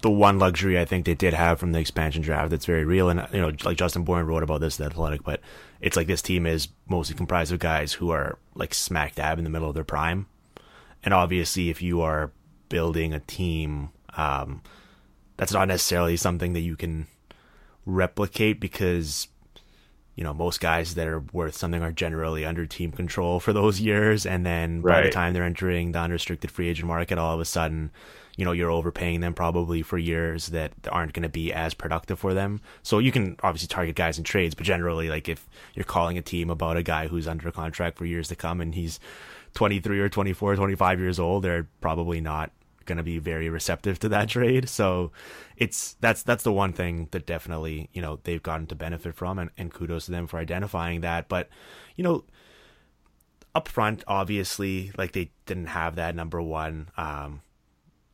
[0.00, 3.08] the one luxury I think they did have from the expansion draft that's very real.
[3.08, 5.40] And, you know, like Justin Bourne wrote about this The Athletic, but
[5.84, 9.44] it's like this team is mostly comprised of guys who are like smack dab in
[9.44, 10.26] the middle of their prime.
[11.02, 12.32] And obviously, if you are
[12.70, 14.62] building a team, um,
[15.36, 17.06] that's not necessarily something that you can
[17.84, 19.28] replicate because
[20.14, 23.78] you know most guys that are worth something are generally under team control for those
[23.90, 27.40] years and then by the time they're entering the unrestricted free agent market all of
[27.40, 27.90] a sudden
[28.36, 32.18] you know you're overpaying them probably for years that aren't going to be as productive
[32.18, 32.60] for them.
[32.82, 36.22] So you can obviously target guys in trades but generally like if you're calling a
[36.22, 39.00] team about a guy who's under contract for years to come and he's
[39.54, 42.50] 23 or 24 25 years old they're probably not
[42.84, 44.68] going to be very receptive to that trade.
[44.68, 45.12] So
[45.56, 49.38] it's that's that's the one thing that definitely you know they've gotten to benefit from
[49.38, 51.28] and, and kudos to them for identifying that.
[51.28, 51.48] But
[51.96, 52.24] you know
[53.54, 57.40] up front obviously like they didn't have that number one um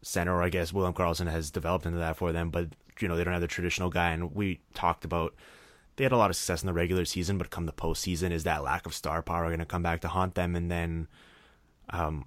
[0.03, 2.69] center or i guess william karlsson has developed into that for them but
[3.01, 5.35] you know they don't have the traditional guy and we talked about
[6.01, 8.45] they had a lot of success in the regular season but come the postseason is
[8.45, 10.57] that lack of star power going to come back to haunt them?
[10.57, 11.09] And then
[11.91, 12.25] um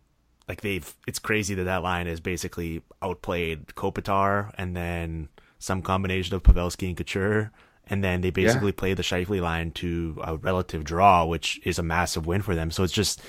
[0.48, 6.36] like they've it's crazy that that line is basically outplayed Kopitar and then some combination
[6.36, 7.52] of Pavelski and Couture
[7.88, 11.84] and then they basically play the Scheifele line to a relative draw which is a
[11.84, 12.70] massive win for them.
[12.70, 13.24] So it's just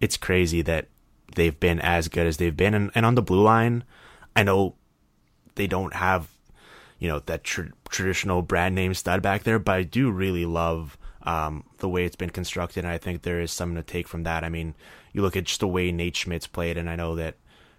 [0.00, 0.86] it's crazy that
[1.34, 3.84] they've been as good as they've been and, and on the blue line
[4.34, 4.74] I know
[5.54, 6.28] they don't have
[6.98, 10.96] you know that tr- traditional brand name stud back there but I do really love
[11.22, 14.24] um, the way it's been constructed and I think there is something to take from
[14.24, 14.74] that I mean
[15.12, 17.36] you look at just the way Nate Schmidt's played and I know that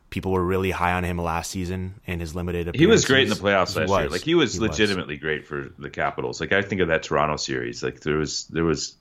[0.10, 3.30] people were really high on him last season and his limited He was great in
[3.30, 4.10] the playoffs last year.
[4.10, 6.40] Like he was He legitimately great for the Capitals.
[6.40, 7.84] Like I think of that Toronto series.
[7.84, 8.96] Like there was there was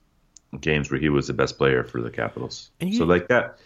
[0.60, 2.70] games where he was the best player for the Capitals.
[2.80, 3.58] You- so like that,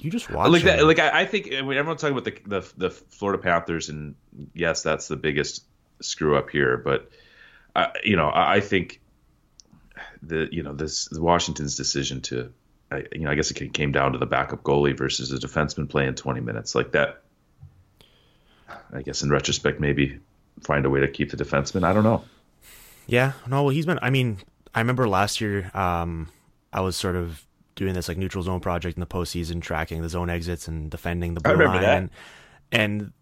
[0.00, 2.60] you just watch like that, like I, I think I mean, everyone's talking about the,
[2.60, 4.14] the the Florida Panthers, and
[4.54, 5.64] yes, that's the biggest
[6.00, 6.76] screw up here.
[6.76, 7.10] But
[7.74, 9.00] I, you know, I, I think
[10.22, 12.52] the you know this Washington's decision to,
[12.92, 15.88] I, you know, I guess it came down to the backup goalie versus a defenseman
[15.88, 17.22] playing 20 minutes like that.
[18.92, 20.18] I guess in retrospect, maybe
[20.62, 21.84] find a way to keep the defenseman.
[21.84, 22.24] I don't know.
[23.06, 23.98] Yeah, no, well, he's been.
[24.00, 24.38] I mean,
[24.74, 26.28] I remember last year, um,
[26.72, 30.08] I was sort of doing this like neutral zone project in the postseason, tracking the
[30.08, 31.82] zone exits and defending the blue I remember line.
[31.82, 31.96] that.
[31.96, 32.10] And,
[32.72, 33.12] and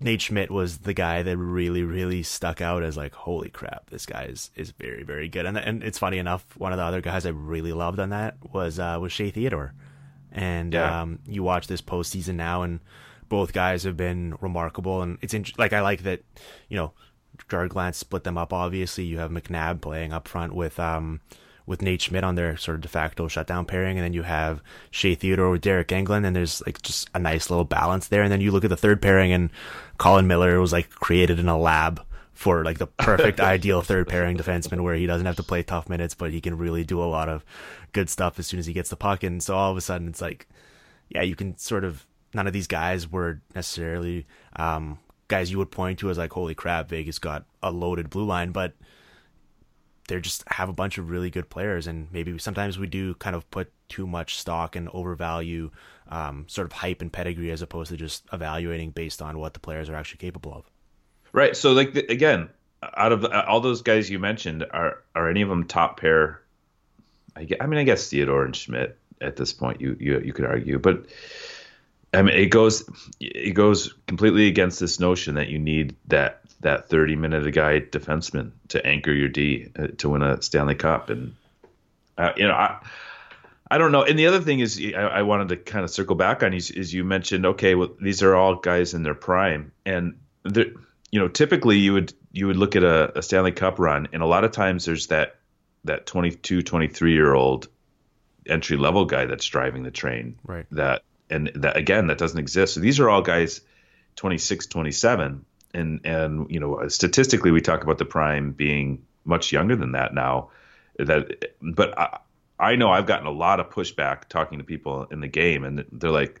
[0.00, 4.06] Nate Schmidt was the guy that really, really stuck out as like, holy crap, this
[4.06, 5.44] guy is, is very, very good.
[5.44, 8.36] And and it's funny enough, one of the other guys I really loved on that
[8.52, 9.74] was uh, was Shea Theodore.
[10.30, 11.02] And Yeah.
[11.02, 12.80] um, you watch this postseason now, and
[13.28, 15.02] both guys have been remarkable.
[15.02, 16.20] And it's int- like I like that,
[16.68, 16.92] you know,
[17.48, 18.52] Gerard Gallant split them up.
[18.52, 21.20] Obviously, you have McNabb playing up front with um
[21.66, 24.62] with Nate Schmidt on their sort of de facto shutdown pairing, and then you have
[24.90, 28.22] Shea Theodore with Deryk Engelland, and there's like just a nice little balance there.
[28.22, 29.50] And then you look at the third pairing, and
[29.98, 34.36] Colin Miller was like created in a lab for like the perfect ideal third pairing
[34.36, 37.04] defenseman where he doesn't have to play tough minutes, but he can really do a
[37.04, 37.44] lot of
[37.92, 39.22] good stuff as soon as he gets the puck.
[39.22, 40.48] And so all of a sudden, it's like,
[41.10, 45.70] yeah, you can sort of none of these guys were necessarily um, guys you would
[45.70, 48.74] point to as like, holy crap, Vegas got a loaded blue line, but
[50.08, 53.36] they just have a bunch of really good players, and maybe sometimes we do kind
[53.36, 55.70] of put too much stock and overvalue
[56.08, 59.60] um, sort of hype and pedigree as opposed to just evaluating based on what the
[59.60, 60.64] players are actually capable of.
[61.32, 61.54] Right.
[61.54, 62.48] So like the, again,
[62.82, 66.40] out of all those guys you mentioned, are are any of them top pair?
[67.36, 70.46] I, I mean, I guess Theodore and Schmidt at this point, you you you could
[70.46, 71.06] argue, but
[72.12, 72.88] I mean, it goes
[73.20, 77.80] it goes completely against this notion that you need that that thirty minute a guy
[77.80, 81.34] defenseman to anchor your D uh, to win a Stanley Cup, and
[82.16, 82.78] uh, you know I.
[83.70, 84.02] I don't know.
[84.02, 86.70] And the other thing is, I, I wanted to kind of circle back on is,
[86.70, 90.16] is you mentioned, okay, well, these are all guys in their prime, and
[91.10, 94.22] you know, typically you would you would look at a, a Stanley Cup run, and
[94.22, 95.36] a lot of times there's that
[95.84, 97.68] that 22, 23 year old
[98.46, 100.38] entry level guy that's driving the train.
[100.44, 100.66] Right.
[100.72, 102.74] That and that again that doesn't exist.
[102.74, 103.60] So these are all guys
[104.16, 109.76] 26, 27, and and you know statistically we talk about the prime being much younger
[109.76, 110.50] than that now.
[110.98, 112.18] That but I,
[112.58, 115.84] I know I've gotten a lot of pushback talking to people in the game, and
[115.92, 116.40] they're like,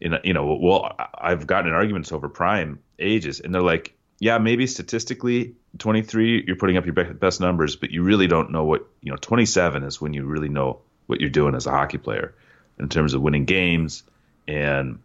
[0.00, 5.54] you know, well, I've gotten arguments over prime ages, and they're like, yeah, maybe statistically,
[5.78, 9.16] 23, you're putting up your best numbers, but you really don't know what, you know,
[9.16, 12.34] 27 is when you really know what you're doing as a hockey player
[12.78, 14.02] in terms of winning games
[14.46, 14.98] and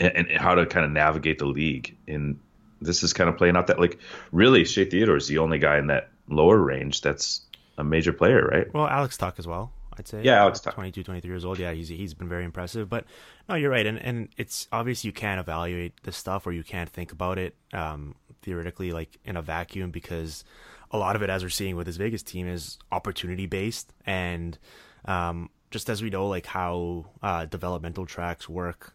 [0.00, 1.96] and, how to kind of navigate the league.
[2.08, 2.38] And
[2.80, 3.98] this is kind of playing out that like
[4.32, 7.42] really Shea Theodore is the only guy in that lower range that's
[7.78, 8.72] a major player, right?
[8.72, 9.72] Well, Alex Tuch as well.
[9.96, 10.22] I'd say.
[10.22, 10.74] Yeah, Alex Tuch.
[10.74, 11.58] 22, 23 years old.
[11.58, 12.88] Yeah, he's he's been very impressive.
[12.88, 13.04] But
[13.48, 16.90] no, you're right, and and it's obvious you can't evaluate this stuff or you can't
[16.90, 20.44] think about it um, theoretically like in a vacuum because
[20.90, 24.58] a lot of it, as we're seeing with this Vegas team, is opportunity based, and
[25.04, 28.94] um, just as we know, like how uh, developmental tracks work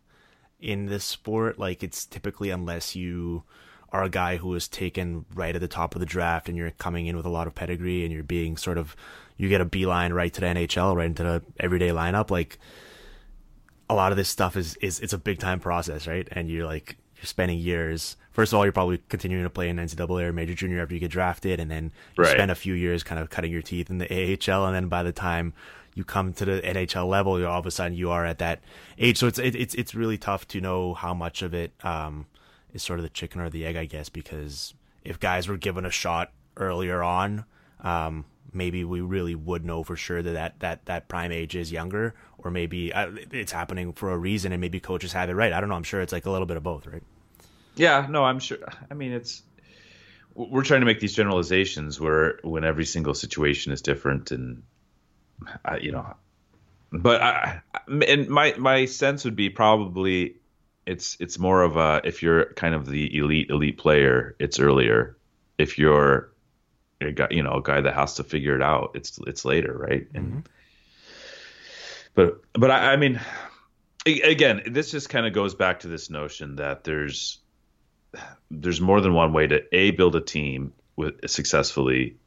[0.61, 3.43] in this sport, like it's typically unless you
[3.91, 6.71] are a guy who is taken right at the top of the draft and you're
[6.71, 8.95] coming in with a lot of pedigree and you're being sort of
[9.35, 12.57] you get a beeline right to the NHL, right into the everyday lineup, like
[13.89, 16.29] a lot of this stuff is is it's a big time process, right?
[16.31, 18.15] And you're like you're spending years.
[18.31, 21.01] First of all, you're probably continuing to play in NCAA or major junior after you
[21.01, 22.31] get drafted, and then you Right.
[22.31, 25.03] spend a few years kind of cutting your teeth in the AHL, and then by
[25.03, 25.51] the time
[25.93, 28.61] you come to the NHL level, all of a sudden you are at that
[28.97, 29.17] age.
[29.17, 32.25] So it's it, it's it's really tough to know how much of it um,
[32.73, 34.73] is sort of the chicken or the egg, I guess, because
[35.03, 37.45] if guys were given a shot earlier on,
[37.81, 41.71] um, maybe we really would know for sure that that, that, that prime age is
[41.71, 45.53] younger, or maybe uh, it's happening for a reason, and maybe coaches have it right.
[45.53, 45.75] I don't know.
[45.75, 47.03] I'm sure it's like a little bit of both, right?
[47.75, 48.57] Yeah, no, I'm sure.
[48.89, 49.43] I mean, it's
[50.35, 54.63] we're trying to make these generalizations where when every single situation is different, and
[55.65, 56.15] I, you know,
[56.91, 57.61] but I,
[58.07, 60.35] and my my sense would be probably
[60.85, 65.17] it's it's more of a if you're kind of the elite elite player, it's earlier.
[65.57, 66.31] If you're
[67.01, 69.77] a guy, you know, a guy that has to figure it out, it's it's later,
[69.77, 70.07] right?
[70.13, 70.49] And
[72.15, 73.19] but but I, I mean,
[74.05, 77.39] again, this just kind of goes back to this notion that there's
[78.49, 82.17] there's more than one way to a build a team with successfully,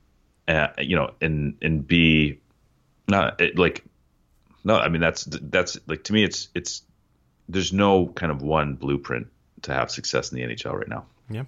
[0.48, 2.40] uh, you know, and and b
[3.08, 3.84] not it, like
[4.64, 6.82] no, I mean that's that's like to me it's it's
[7.48, 9.28] there's no kind of one blueprint
[9.62, 11.06] to have success in the NHL right now.
[11.30, 11.44] Yeah.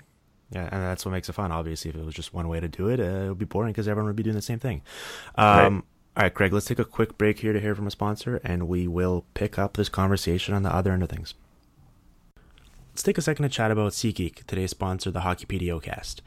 [0.51, 1.51] Yeah, and that's what makes it fun.
[1.51, 3.73] Obviously, if it was just one way to do it, uh, it would be boring
[3.73, 4.83] because everyone would be doing the same thing.
[5.37, 5.85] Um,
[6.17, 8.69] All right, Craig, let's take a quick break here to hear from a sponsor, and
[8.69, 11.35] we will pick up this conversation on the other end of things.
[12.93, 16.21] Let's take a second to chat about SeatGeek, today's sponsor, the Hockey PDOcast.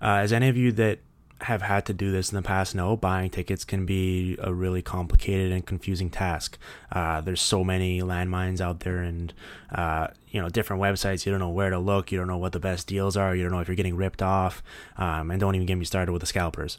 [0.00, 1.00] Uh, as any of you that
[1.44, 4.80] have had to do this in the past know, buying tickets can be a really
[4.80, 6.58] complicated and confusing task.
[6.90, 9.32] Uh, there's so many landmines out there and,
[9.70, 11.26] uh, you know, different websites.
[11.26, 12.10] You don't know where to look.
[12.10, 13.36] You don't know what the best deals are.
[13.36, 14.62] You don't know if you're getting ripped off.
[14.96, 16.78] Um, and don't even get me started with the scalpers.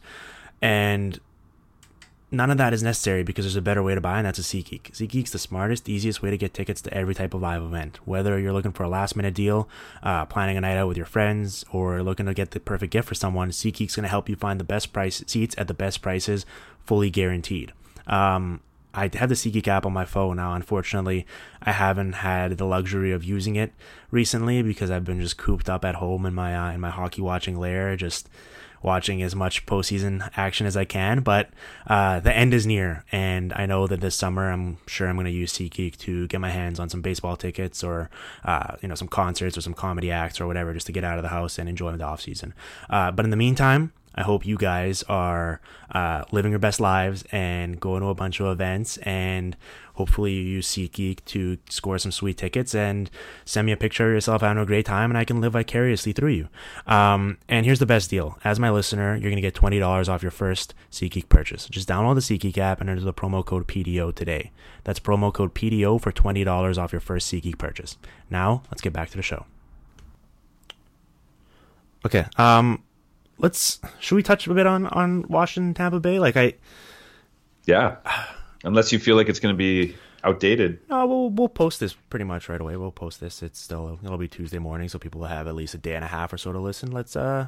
[0.62, 1.20] And
[2.36, 4.42] none of that is necessary because there's a better way to buy, and that's a
[4.42, 4.92] SeatGeek.
[4.92, 8.00] SeatGeek's the smartest, easiest way to get tickets to every type of live event.
[8.06, 9.70] Whether you're looking for a last minute deal,
[10.04, 13.08] uh, planning a night out with your friends, or looking to get the perfect gift
[13.08, 16.02] for someone, SeatGeek's going to help you find the best price seats at the best
[16.02, 16.46] prices,
[16.86, 17.74] fully guaranteed.
[18.08, 18.62] Um,
[18.96, 20.54] I have the SeatGeek app on my phone now.
[20.54, 21.26] Unfortunately,
[21.62, 23.74] I haven't had the luxury of using it
[24.10, 27.22] recently because I've been just cooped up at home in my uh, in my hockey
[27.22, 28.30] watching lair, just
[28.82, 31.22] watching as much postseason action as I can.
[31.22, 31.50] But
[31.88, 35.26] uh, the end is near, and I know that this summer I'm sure I'm going
[35.26, 38.10] to use SeatGeek to get my hands on some baseball tickets or
[38.46, 41.18] uh, you know some concerts or some comedy acts or whatever, just to get out
[41.18, 42.54] of the house and enjoy the off season.
[42.90, 43.92] Uh, but in the meantime.
[44.16, 45.60] I hope you guys are
[45.92, 49.56] uh, living your best lives and going to a bunch of events and
[49.96, 53.10] hopefully you use SeatGeek to score some sweet tickets and
[53.44, 56.14] send me a picture of yourself having a great time and I can live vicariously
[56.14, 56.50] through you.
[56.88, 58.40] Um, and here's the best deal.
[58.44, 61.68] As my listener, you're going to get $20 off your first SeatGeek purchase.
[61.68, 64.52] Just download the SeatGeek app and enter the promo code PDO today.
[64.86, 67.98] That's promo code PDO for $20 off your first SeatGeek purchase.
[68.30, 69.46] Now, let's get back to the show.
[72.06, 72.26] Okay.
[72.38, 72.84] Um,
[73.38, 76.20] let's should we touch a bit on on Washington Tampa Bay?
[76.20, 76.54] Like I
[77.66, 77.98] Yeah,
[78.64, 80.80] unless you feel like it's going to be outdated.
[80.90, 82.76] no, we'll we'll post this pretty much right away.
[82.78, 83.44] We'll post this.
[83.44, 86.04] It's still it'll be Tuesday morning, so people will have at least a day and
[86.04, 86.92] a half or so to listen.
[86.92, 87.48] Let's uh,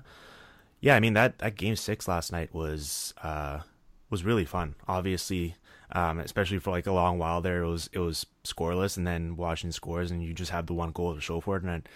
[0.80, 3.62] yeah, I mean that that game six last night was uh
[4.10, 4.76] was really fun.
[4.88, 5.56] Obviously,
[5.92, 9.36] um, especially for like a long while there, it was it was scoreless, and then
[9.36, 11.64] Washington scores, and you just have the one goal to show for it.
[11.64, 11.88] And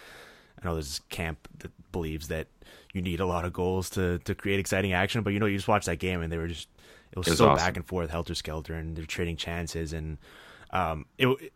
[0.62, 2.46] I, know there's this camp that believes that
[2.92, 5.56] you need a lot of goals to to create exciting action, but you know you
[5.56, 6.68] just watch that game and they were just
[7.12, 7.64] it was, It was so awesome.
[7.64, 10.18] back and forth, helter skelter, and they're trading chances, and
[10.70, 11.52] um, it.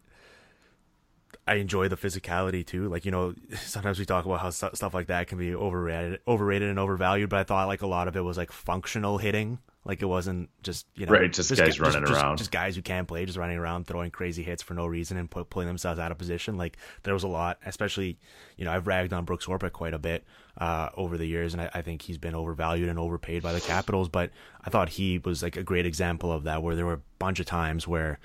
[1.49, 2.88] I enjoy the physicality too.
[2.88, 6.21] Like you know, sometimes we talk about how stu- stuff like that can be overrated,
[6.27, 7.31] overrated and overvalued.
[7.31, 9.59] But I thought like a lot of it was like functional hitting.
[9.87, 12.38] Like it wasn't just you know, Right, just guys gu- running just, around.
[12.38, 15.31] just guys who can't play, just running around, throwing crazy hits for no reason and
[15.31, 16.57] pu- pulling themselves out of position.
[16.59, 18.18] Like there was a lot, especially
[18.57, 20.25] you know I've ragged on Brooks Orpik quite a bit
[20.59, 23.61] uh, over the years, and I, I think he's been overvalued and overpaid by the
[23.61, 24.09] Capitals.
[24.09, 24.31] But
[24.64, 27.38] I thought he was like a great example of that, where there were a bunch
[27.38, 28.18] of times where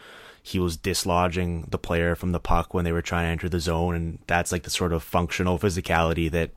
[0.44, 3.60] he was dislodging the player from the puck when they were trying to enter the
[3.60, 6.50] zone, and that's like the sort of functional physicality that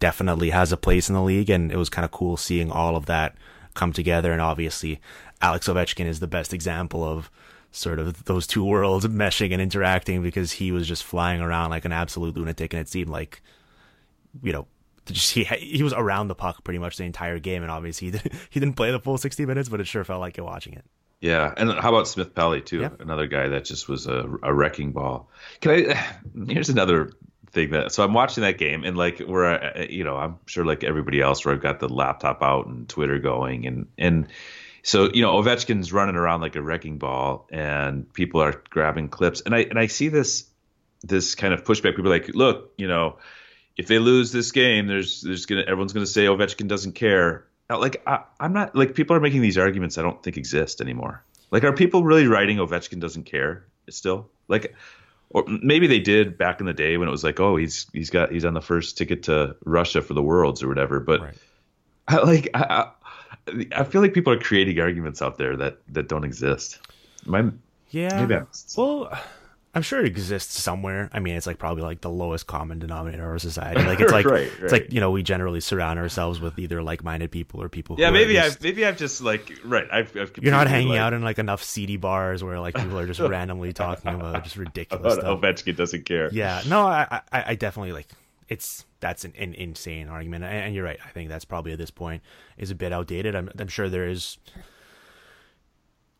[0.00, 1.48] definitely has a place in the league.
[1.50, 3.36] And it was kind of cool seeing all of that
[3.78, 4.32] come together.
[4.32, 5.00] And obviously,
[5.40, 7.30] Alex Ovechkin is the best example of
[7.70, 11.84] sort of those two worlds meshing and interacting because he was just flying around like
[11.84, 13.40] an absolute lunatic, and it seemed like,
[14.42, 14.66] you know.
[15.06, 18.10] Just, he he was around the puck pretty much the entire game, and obviously he
[18.18, 20.74] didn't, he didn't play the full sixty minutes, but it sure felt like it watching
[20.74, 20.84] it.
[21.20, 22.80] Yeah, and how about Smith Pelly too?
[22.80, 22.90] Yeah.
[23.00, 25.30] Another guy that just was a, a wrecking ball.
[25.62, 26.06] Can I?
[26.52, 27.10] Here's another
[27.50, 30.84] thing that so I'm watching that game and like where you know I'm sure like
[30.84, 34.28] everybody else where I've got the laptop out and Twitter going and and
[34.82, 39.40] so you know Ovechkin's running around like a wrecking ball and people are grabbing clips.
[39.40, 40.48] And I and I see this
[41.02, 41.96] this kind of pushback.
[41.96, 43.18] People like look you know
[43.76, 47.46] if they lose this game there's there's gonna everyone's gonna say Ovechkin doesn't care.
[47.70, 51.22] Like I, I'm not like people are making these arguments I don't think exist anymore.
[51.50, 54.30] Like are people really writing Ovechkin doesn't care still?
[54.48, 54.74] Like
[55.30, 58.10] or maybe they did back in the day when it was like, oh, he's he's
[58.10, 61.00] got he's on the first ticket to Russia for the Worlds or whatever.
[61.00, 61.34] But right.
[62.08, 62.90] I, like I,
[63.72, 66.78] I feel like people are creating arguments out there that that don't exist.
[67.26, 67.50] My,
[67.90, 68.20] yeah.
[68.20, 69.12] Maybe I'm, well,
[69.78, 71.08] I'm sure it exists somewhere.
[71.12, 73.80] I mean, it's like probably like the lowest common denominator of our society.
[73.80, 74.52] Like it's like right, right.
[74.60, 77.94] it's like you know we generally surround ourselves with either like-minded people or people.
[77.96, 79.86] Yeah, maybe I've maybe I've just like right.
[79.92, 80.98] I've, I've you're not hanging like...
[80.98, 84.56] out in like enough seedy bars where like people are just randomly talking about just
[84.56, 85.40] ridiculous stuff.
[85.40, 86.28] Ovechkin doesn't care.
[86.32, 88.08] Yeah, no, I I, I definitely like
[88.48, 90.98] it's that's an, an insane argument, and, and, you're right.
[91.06, 92.20] I think that's probably at this point
[92.56, 93.36] is a bit outdated.
[93.36, 94.38] I'm I'm sure there is.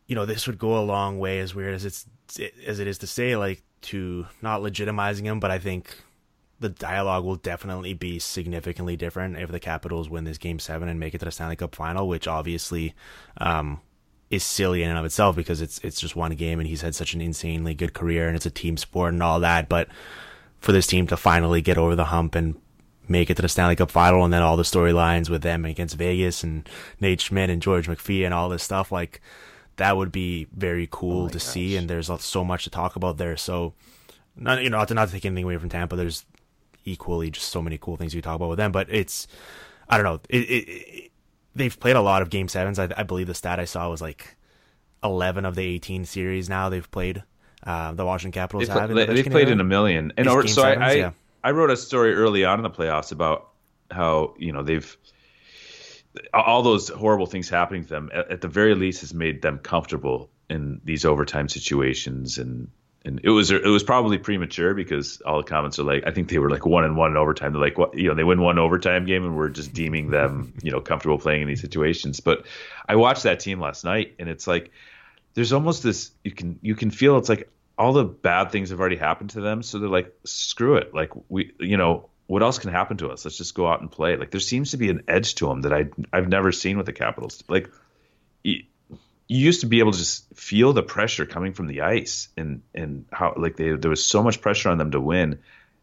[0.09, 2.05] You know, this would go a long way, as weird as it's
[2.67, 5.95] as it is to say, like to not legitimizing him, but I think
[6.59, 10.99] the dialogue will definitely be significantly different if the Capitals win this game seven and
[10.99, 12.93] make it to the Stanley Cup final, which obviously
[13.37, 13.79] um,
[14.29, 16.95] is silly in and of itself because it's it's just one game and he's had
[16.95, 19.69] such an insanely good career and it's a team sport and all that.
[19.69, 19.87] But
[20.59, 22.59] for this team to finally get over the hump and
[23.07, 25.95] make it to the Stanley Cup final and then all the storylines with them against
[25.95, 26.67] Vegas and
[26.99, 29.21] Nate Schmidt and George McPhee and all this stuff like
[29.79, 31.43] that would be very cool oh to gosh.
[31.43, 31.75] see.
[31.75, 33.37] And there's so much to talk about there.
[33.37, 33.73] So,
[34.35, 35.95] not you know, not to, not to take anything away from Tampa.
[35.95, 36.25] There's
[36.85, 38.71] equally just so many cool things you talk about with them.
[38.71, 39.27] But it's,
[39.89, 40.19] I don't know.
[40.29, 41.11] It, it, it,
[41.55, 42.77] they've played a lot of game sevens.
[42.77, 44.35] I, I, believe the stat I saw was like
[45.03, 47.23] 11 of the 18 series now they've played.
[47.63, 49.15] Uh, the Washington Capitals they've, have.
[49.15, 50.13] They've played in a million.
[50.17, 51.11] And or, so sevens, I, I, yeah.
[51.43, 53.49] I wrote a story early on in the playoffs about
[53.91, 54.97] how you know they've
[56.33, 59.59] all those horrible things happening to them at, at, the very least has made them
[59.59, 62.69] comfortable in these overtime situations and
[63.05, 66.29] and it was it was probably premature because all the comments are like I think
[66.29, 67.53] they were like one and one in overtime.
[67.53, 70.53] They're like what you know they win one overtime game and we're just deeming them
[70.61, 72.19] you know comfortable playing in these situations.
[72.19, 72.45] But
[72.87, 74.71] I watched that team last night and it's like
[75.33, 78.81] there's almost this you can you can feel it's like all the bad things have
[78.81, 82.59] already happened to them so they're like screw it like we you know what else
[82.59, 83.25] can happen to us?
[83.25, 84.15] Let's just go out and play.
[84.15, 86.85] Like there seems to be an edge to them that I I've never seen with
[86.85, 87.43] the Capitals.
[87.49, 87.71] Like
[88.43, 88.65] you,
[89.27, 92.61] you used to be able to just feel the pressure coming from the ice and
[92.75, 95.39] and how like they, there was so much pressure on them to win,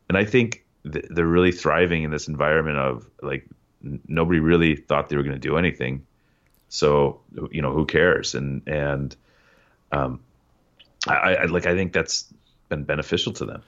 [0.09, 3.49] and I think th- they're really thriving in this environment of like
[3.84, 6.07] n- nobody really thought they were going to do anything,
[6.68, 9.16] so you know who cares and and
[9.90, 10.20] um
[11.09, 12.32] I, I like I think that's
[12.68, 13.62] been beneficial to them.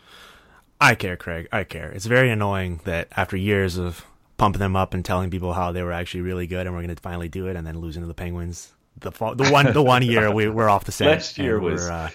[0.81, 1.49] I care, Craig.
[1.53, 1.91] I care.
[1.91, 4.05] It's very annoying that after years of
[4.37, 6.95] pumping them up and telling people how they were actually really good and we're going
[6.95, 8.73] to finally do it, and then losing to the Penguins.
[8.99, 11.09] The the one the one year we we're off the set.
[11.09, 11.89] Last year was.
[11.89, 12.11] Uh,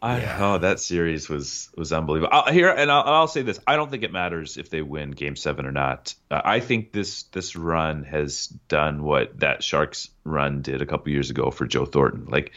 [0.00, 0.38] I, yeah.
[0.40, 2.30] Oh, that series was was unbelievable.
[2.32, 5.10] I'll, here, and I'll, I'll, say this: I don't think it matters if they win
[5.10, 6.14] Game Seven or not.
[6.30, 11.10] Uh, I think this this run has done what that Sharks run did a couple
[11.12, 12.26] years ago for Joe Thornton.
[12.26, 12.52] Like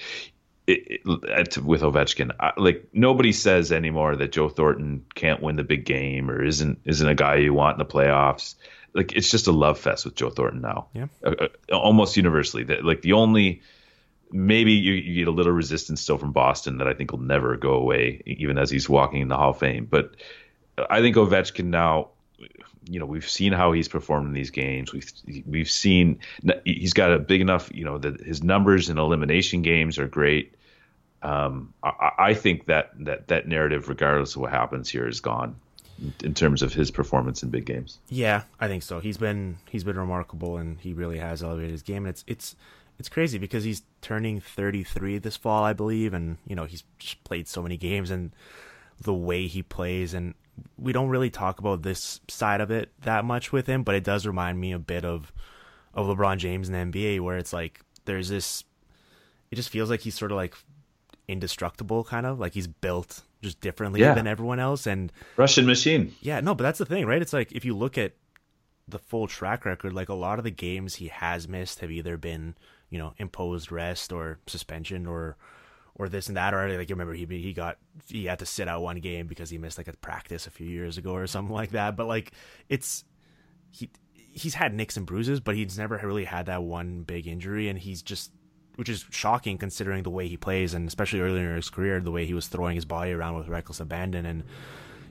[0.72, 2.32] it, it, with Ovechkin.
[2.40, 6.80] I, like nobody says anymore that Joe Thornton can't win the big game or isn't
[6.86, 8.56] isn't a guy you want in the playoffs.
[8.94, 10.88] Like it's just a love fest with Joe Thornton now.
[10.94, 12.64] Yeah, uh, uh, almost universally.
[12.64, 13.62] That like the only
[14.32, 17.58] maybe you, you, get a little resistance still from Boston that I think will never
[17.58, 19.88] go away, even as he's walking in the Hall of Fame.
[19.90, 20.16] But
[20.90, 22.10] I think Ovechkin now.
[22.90, 24.92] You know, we've seen how he's performed in these games.
[24.92, 26.20] We've we've seen
[26.66, 27.70] he's got a big enough.
[27.72, 30.56] You know, that his numbers in elimination games are great
[31.24, 35.56] um, I, I, think that, that that narrative, regardless of what happens here, is gone
[36.24, 38.00] in terms of his performance in big games.
[38.10, 39.00] Yeah, I think so.
[39.00, 42.06] He's been he's been remarkable, and he really has elevated his game.
[42.06, 42.56] And it's it's
[42.98, 46.84] it's crazy because he's turning 33 this fall, I believe, and you know he's
[47.24, 48.32] played so many games and
[49.00, 50.34] the way he plays, and
[50.78, 54.04] we don't really talk about this side of it that much with him, but it
[54.04, 55.32] does remind me a bit of
[55.94, 58.64] of LeBron James in the NBA, where it's like there's this.
[59.52, 60.56] It just feels like he's sort of like
[61.28, 64.14] indestructible, kind of like he's built just differently yeah.
[64.14, 64.88] than everyone else.
[64.88, 66.16] And Russian machine.
[66.22, 67.22] Yeah, no, but that's the thing, right?
[67.22, 68.14] It's like if you look at
[68.88, 72.18] the full track record, like a lot of the games he has missed have either
[72.18, 72.56] been,
[72.90, 75.38] you know, imposed rest or suspension or
[75.96, 78.68] or this and that or like you remember he he got he had to sit
[78.68, 81.54] out one game because he missed like a practice a few years ago or something
[81.54, 81.96] like that.
[81.96, 82.32] But like
[82.70, 83.04] it's
[83.70, 87.70] he he's had nicks and bruises, but he's never really had that one big injury
[87.70, 88.32] and he's just
[88.76, 92.12] which is shocking considering the way he plays and especially earlier in his career the
[92.12, 94.44] way he was throwing his body around with reckless abandon and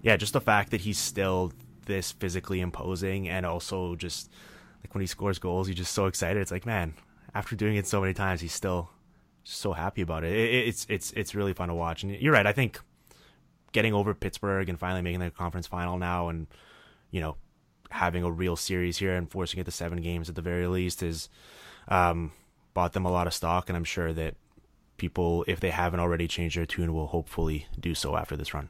[0.03, 1.53] yeah, just the fact that he's still
[1.87, 4.31] this physically imposing and also just
[4.83, 6.41] like when he scores goals, he's just so excited.
[6.41, 6.95] It's like, man,
[7.35, 8.91] after doing it so many times, he's still
[9.45, 10.33] so happy about it.
[10.33, 10.69] it.
[10.69, 12.03] It's it's it's really fun to watch.
[12.03, 12.47] And you're right.
[12.47, 12.81] I think
[13.73, 16.47] getting over Pittsburgh and finally making the conference final now, and
[17.11, 17.37] you know
[17.91, 21.03] having a real series here and forcing it to seven games at the very least
[21.03, 21.29] is
[21.89, 22.31] um,
[22.75, 23.69] bought them a lot of stock.
[23.69, 24.35] And I'm sure that
[24.97, 28.69] people, if they haven't already changed their tune, will hopefully do so after this run.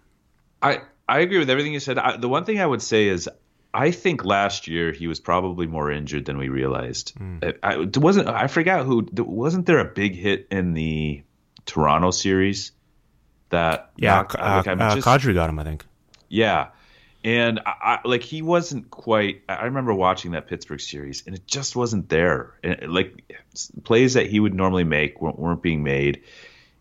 [0.62, 1.98] I I agree with everything you said.
[1.98, 3.28] I, the one thing I would say is
[3.72, 7.14] I think last year he was probably more injured than we realized.
[7.16, 7.56] Mm.
[7.62, 8.28] I, I wasn't.
[8.28, 9.06] I forgot who.
[9.12, 11.22] Wasn't there a big hit in the
[11.66, 12.72] Toronto series?
[13.50, 15.58] That yeah, knocked, uh, like, uh, just, Kadri got him.
[15.58, 15.84] I think.
[16.28, 16.68] Yeah,
[17.22, 19.42] and I, I, like he wasn't quite.
[19.48, 22.54] I remember watching that Pittsburgh series, and it just wasn't there.
[22.62, 23.36] And, like
[23.84, 26.22] plays that he would normally make weren't, weren't being made.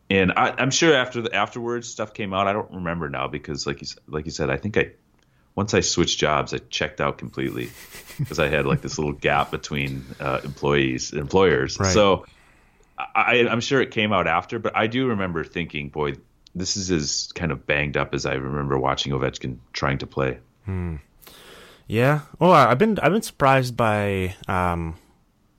[0.09, 2.47] And I, am sure after the afterwards stuff came out.
[2.47, 4.91] I don't remember now because, like you like you said, I think I
[5.55, 7.69] once I switched jobs, I checked out completely
[8.17, 11.79] because I had like this little gap between uh, employees employers.
[11.79, 11.91] Right.
[11.91, 12.25] So
[12.97, 16.15] I, I'm sure it came out after, but I do remember thinking, boy,
[16.55, 20.39] this is as kind of banged up as I remember watching Ovechkin trying to play.
[20.65, 20.97] Hmm.
[21.87, 22.21] Yeah.
[22.37, 24.95] Well, I've been I've been surprised by um,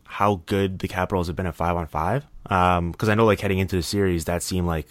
[0.04, 2.26] how good the Capitals have been at five on five.
[2.44, 4.90] Because um, I know, like heading into the series, that seemed like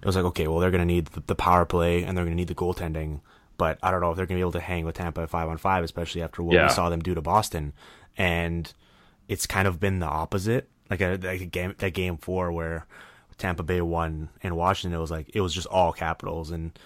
[0.00, 2.24] it was like okay, well they're going to need the, the, power play and they're
[2.24, 3.20] going to need the goaltending.
[3.56, 5.30] But I don't know if they're going to be able to hang with Tampa at
[5.30, 6.66] five on five, especially after what yeah.
[6.66, 7.72] we saw them do to Boston.
[8.16, 8.72] And
[9.26, 10.68] it's kind of been the opposite.
[10.88, 12.86] Like a, like a game, that game four where
[13.38, 16.78] Tampa Bay won in Washington, it was like it was just all Capitals, and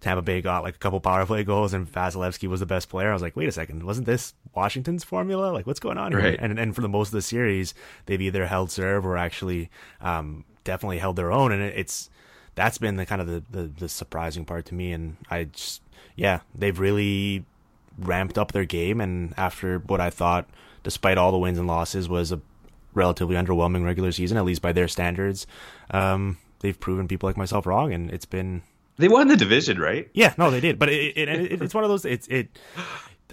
[0.00, 3.10] Tampa Bay got like a couple power play goals, and Vasilevskiy was the best player.
[3.10, 5.52] I was like, wait a second, wasn't this Washington's formula?
[5.52, 6.20] Like, what's going on here?
[6.20, 6.38] Right.
[6.40, 7.74] And and for the most of the series,
[8.06, 12.10] they've either held serve or actually um, definitely held their own, and it, it's
[12.54, 14.92] that's been the kind of the, the the surprising part to me.
[14.92, 15.82] And I just
[16.14, 17.44] yeah, they've really
[17.98, 19.00] ramped up their game.
[19.00, 20.48] And after what I thought,
[20.82, 22.40] despite all the wins and losses, was a
[22.96, 25.46] relatively underwhelming regular season, at least by their standards,
[25.92, 28.62] um, they've proven people like myself wrong, and it's been.
[28.96, 30.08] They won the division, right?
[30.14, 30.78] Yeah, no, they did.
[30.78, 32.04] But it, it, it, it's one of those.
[32.04, 32.58] It's it.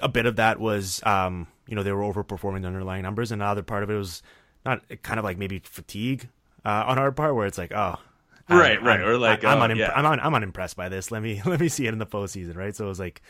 [0.01, 3.41] A bit of that was, um, you know, they were overperforming the underlying numbers, and
[3.41, 4.21] another part of it was
[4.65, 6.27] not kind of like maybe fatigue
[6.65, 7.95] uh, on our part, where it's like, oh,
[8.49, 9.91] right, I'm, right, or like I'm, uh, unim- yeah.
[9.95, 11.11] I'm, un- I'm unimpressed by this.
[11.11, 12.75] Let me let me see it in the postseason, right?
[12.75, 13.21] So it was like,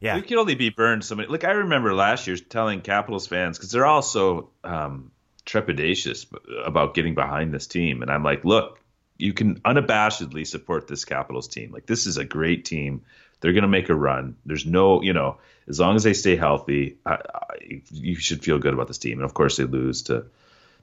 [0.00, 1.28] yeah, you can only be burned so many.
[1.28, 5.12] Like I remember last year telling Capitals fans because they're all so um,
[5.46, 6.26] trepidatious
[6.64, 8.80] about getting behind this team, and I'm like, look,
[9.16, 11.72] you can unabashedly support this Capitals team.
[11.72, 13.02] Like this is a great team.
[13.40, 14.36] They're going to make a run.
[14.44, 15.38] There's no, you know,
[15.68, 19.18] as long as they stay healthy, I, I, you should feel good about this team.
[19.18, 20.26] And of course, they lose to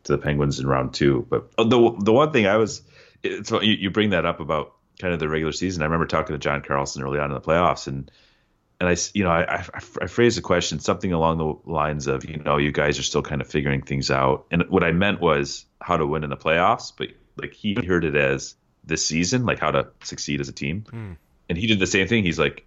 [0.03, 1.25] to the Penguins in round two.
[1.29, 2.81] But the the one thing I was
[3.23, 5.81] it's you, you bring that up about kind of the regular season.
[5.81, 8.11] I remember talking to John Carlson early on in the playoffs, and
[8.83, 12.25] and I, you know, I, I, I phrased the question something along the lines of,
[12.25, 15.21] you know, you guys are still kind of figuring things out, and what I meant
[15.21, 17.07] was how to win in the playoffs, but
[17.37, 21.15] like he heard it as this season, like how to succeed as a team, mm.
[21.47, 22.25] and he did the same thing.
[22.25, 22.65] He's like,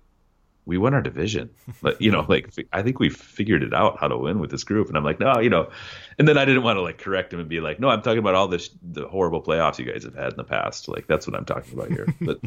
[0.66, 1.50] we won our division.
[1.80, 4.64] But you know, like I think we figured it out how to win with this
[4.64, 4.88] group.
[4.88, 5.70] And I'm like, no, you know,
[6.18, 8.18] and then I didn't want to like correct him and be like, no, I'm talking
[8.18, 10.88] about all this the horrible playoffs you guys have had in the past.
[10.88, 12.06] Like that's what I'm talking about here.
[12.20, 12.40] But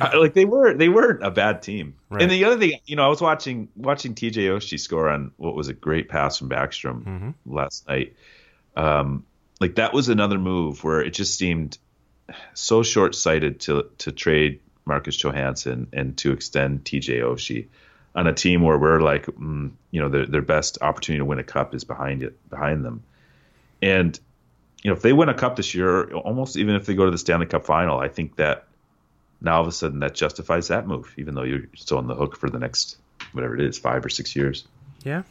[0.00, 1.94] I, like they were they weren't a bad team.
[2.08, 2.22] Right.
[2.22, 5.54] And the other thing, you know, I was watching watching TJ Oshie score on what
[5.54, 7.30] was a great pass from Backstrom mm-hmm.
[7.44, 8.16] last night.
[8.74, 9.26] Um,
[9.60, 11.76] like that was another move where it just seemed
[12.54, 17.66] so short sighted to to trade Marcus Johansson and to extend TJ Oshie
[18.14, 21.38] on a team where we're like, mm, you know, their their best opportunity to win
[21.38, 23.02] a cup is behind it behind them,
[23.80, 24.18] and
[24.82, 27.10] you know if they win a cup this year, almost even if they go to
[27.10, 28.66] the Stanley Cup final, I think that
[29.40, 32.14] now all of a sudden that justifies that move, even though you're still on the
[32.14, 32.96] hook for the next
[33.32, 34.66] whatever it is, five or six years.
[35.04, 35.22] Yeah,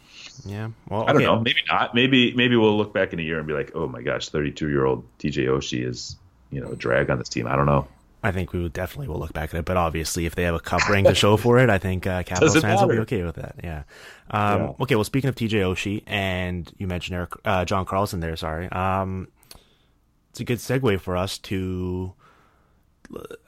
[0.45, 0.70] yeah.
[0.89, 1.39] Well, I don't know.
[1.39, 1.95] Maybe not.
[1.95, 4.70] Maybe maybe we'll look back in a year and be like, oh my gosh, 32
[4.70, 6.18] year old TJ Oshie is
[6.49, 7.47] you know a drag on this team.
[7.47, 7.88] I don't know.
[8.24, 9.65] I think we would definitely will look back at it.
[9.65, 12.24] But obviously, if they have a cup ring to show for it, I think uh,
[12.26, 12.88] Capitals fans matter.
[12.88, 13.55] will be okay with that.
[13.63, 13.84] Yeah.
[14.30, 14.74] Um, yeah.
[14.82, 14.95] Okay.
[14.95, 18.36] Well, speaking of TJ Oshie, and you mentioned Eric, uh, John Carlson there.
[18.36, 18.69] Sorry.
[18.69, 19.28] Um,
[20.30, 22.13] it's a good segue for us to.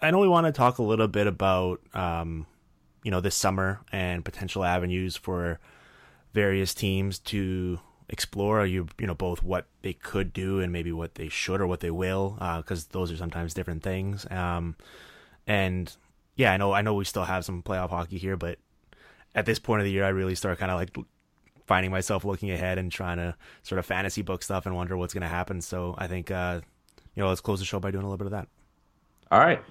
[0.01, 2.45] I know we want to talk a little bit about, um,
[3.03, 5.59] you know, this summer and potential avenues for
[6.34, 7.80] various teams to
[8.14, 11.68] explore you you know both what they could do and maybe what they should or
[11.68, 14.30] what they will because uh, those are sometimes different things.
[14.32, 14.76] Um,
[15.45, 15.93] and
[16.38, 18.57] yeah i know i know we still have some playoff hockey here but
[19.36, 20.95] at this point of the year i really start kind of like
[21.66, 25.14] finding myself looking ahead and trying to sort of fantasy book stuff and wonder what's
[25.14, 25.61] going to happen.
[25.61, 26.61] So i think uh,
[27.16, 28.47] you know let's close the show by doing a little bit of that.
[29.32, 29.61] All right.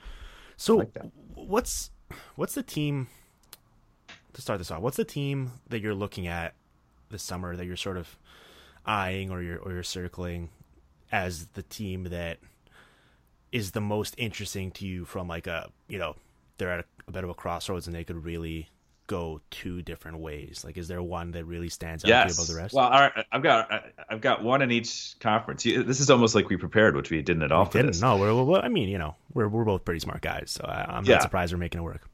[0.57, 0.97] So like
[1.35, 1.91] what's
[2.37, 3.09] what's the team
[4.33, 6.55] to start this off, what's the team that you're looking at
[7.11, 8.19] this summer that you're sort of
[8.85, 10.51] eyeing or you're or you're circling
[11.11, 12.39] as the team that
[13.51, 16.17] is the most interesting to you from like a you know
[16.59, 18.69] they're at a, a bit of a crossroads and they could really
[19.07, 20.63] go two different ways?
[20.65, 22.35] Like, is there one that really stands out yes.
[22.35, 22.75] above the rest?
[22.75, 25.65] Well, right, I've got I've got one in each conference.
[25.65, 27.65] This is almost like we prepared, which we didn't at all.
[27.65, 28.01] We didn't.
[28.01, 30.97] No, we're, we're, I mean, you know, we're we're both pretty smart guys, so I,
[30.99, 31.15] am yeah.
[31.15, 32.09] not surprised we're making it work.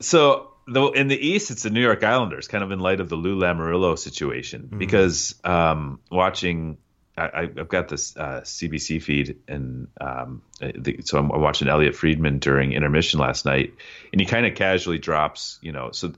[0.00, 3.08] So though in the East, it's the New York Islanders, kind of in light of
[3.08, 4.78] the Lou Lamoriello situation, mm-hmm.
[4.78, 6.78] because um, watching
[7.16, 12.38] I, have got this uh, CBC feed, and um, the, so I'm watching Elliotte Friedman
[12.38, 13.74] during intermission last night,
[14.12, 15.90] and he kind of casually drops, you know.
[15.92, 16.12] So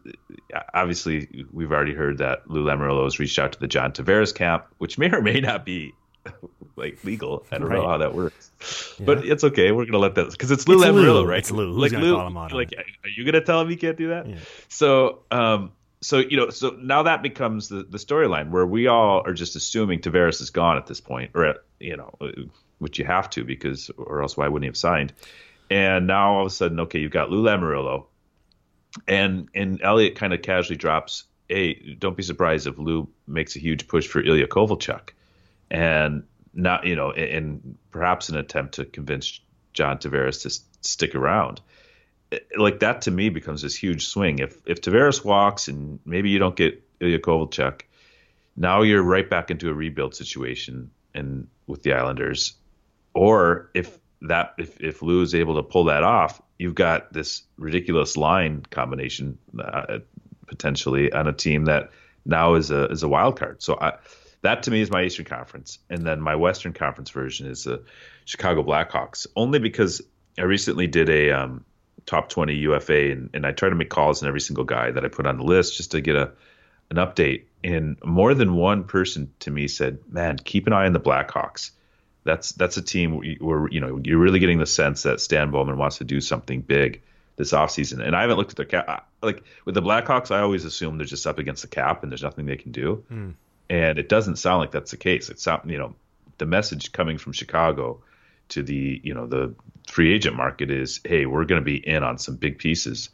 [0.72, 4.66] obviously, we've already heard that Lou Lamoriello has reached out to the John Tavares camp,
[4.78, 5.94] which may or may not be
[6.76, 7.46] like legal.
[7.50, 7.76] I don't right.
[7.76, 8.50] know how that works,
[8.98, 9.06] yeah.
[9.06, 9.72] but it's okay.
[9.72, 11.26] We're gonna let that because it's Lou it's Lamoriello, Lou.
[11.26, 11.38] right?
[11.38, 11.74] It's Lou.
[11.74, 12.16] Who's like Lou,
[12.56, 14.28] like, are you gonna tell him he can't do that?
[14.28, 14.36] Yeah.
[14.68, 19.22] So, um, so you know, so now that becomes the, the storyline where we all
[19.24, 22.14] are just assuming Tavares is gone at this point, or at, you know,
[22.78, 25.12] which you have to because, or else why wouldn't he have signed?
[25.70, 28.06] And now all of a sudden, okay, you've got Lou Lamoriello,
[29.08, 33.58] and and Elliotte kind of casually drops, "Hey, don't be surprised if Lou makes a
[33.58, 35.10] huge push for Ilya Kovalchuk,"
[35.70, 36.24] and
[36.54, 39.40] not you know, and perhaps an attempt to convince
[39.72, 40.50] John Tavares to
[40.80, 41.60] stick around
[42.56, 44.38] like that to me becomes this huge swing.
[44.38, 47.82] If if Tavares walks and maybe you don't get Ilya Kovalchuk,
[48.56, 52.54] now you're right back into a rebuild situation and with the Islanders.
[53.14, 57.42] Or if that if if Lou is able to pull that off, you've got this
[57.56, 59.98] ridiculous line combination uh,
[60.46, 61.90] potentially on a team that
[62.24, 63.62] now is a is a wild card.
[63.62, 63.94] So I,
[64.44, 67.82] that to me is my Eastern Conference, and then my Western Conference version is the
[68.26, 69.26] Chicago Blackhawks.
[69.34, 70.02] Only because
[70.38, 71.64] I recently did a um,
[72.04, 75.02] top 20 UFA, and, and I try to make calls on every single guy that
[75.02, 76.32] I put on the list just to get a
[76.90, 77.44] an update.
[77.64, 81.70] And more than one person to me said, "Man, keep an eye on the Blackhawks.
[82.24, 85.78] That's that's a team where you know you're really getting the sense that Stan Bowman
[85.78, 87.00] wants to do something big
[87.36, 88.04] this offseason.
[88.04, 89.08] And I haven't looked at their cap.
[89.22, 92.22] Like with the Blackhawks, I always assume they're just up against the cap and there's
[92.22, 93.04] nothing they can do.
[93.10, 93.34] Mm.
[93.74, 95.28] And it doesn't sound like that's the case.
[95.28, 95.96] It's you know
[96.38, 98.00] the message coming from Chicago
[98.50, 99.52] to the you know the
[99.88, 103.10] free agent market is hey we're going to be in on some big pieces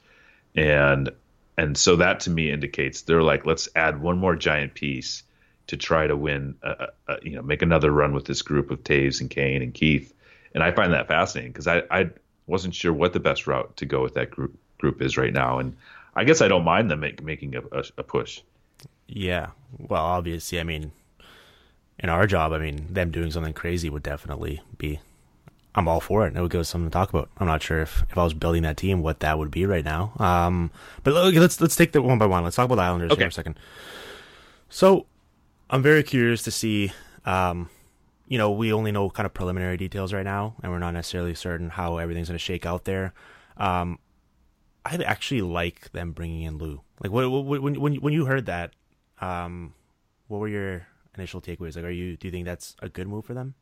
[0.55, 1.11] and
[1.57, 5.23] and so that to me indicates they're like let's add one more giant piece
[5.67, 8.83] to try to win a, a, you know make another run with this group of
[8.83, 10.13] Toews and Kane and Keith
[10.53, 12.11] and I find that fascinating because I I
[12.47, 15.59] wasn't sure what the best route to go with that group group is right now
[15.59, 15.77] and
[16.15, 17.63] I guess I don't mind them make, making a,
[17.97, 18.41] a push.
[19.07, 20.93] Yeah, well, obviously, I mean,
[21.99, 25.01] in our job, I mean, them doing something crazy would definitely be
[25.75, 26.37] I'm all for it.
[26.37, 27.31] It would give us something to talk about.
[27.39, 29.85] I'm not sure if, if I was building that team, what that would be right
[29.85, 30.13] now.
[30.19, 30.71] Um,
[31.05, 32.43] but let's let's take that one by one.
[32.43, 33.23] Let's talk about the Islanders okay.
[33.23, 33.59] for a second.
[34.69, 35.07] So,
[35.69, 36.93] I'm very curious to see.
[37.25, 37.71] Um,
[38.27, 41.35] you know, we only know kind of preliminary details right now, and we're not necessarily
[41.35, 43.13] certain how everything's going to shake out there.
[43.57, 43.99] Um,
[44.85, 46.81] I actually like them bringing in Lou.
[47.01, 48.73] Like, when when when you heard that,
[49.21, 49.75] um,
[50.29, 51.77] what were your initial takeaways?
[51.77, 53.55] Like, are you do you think that's a good move for them?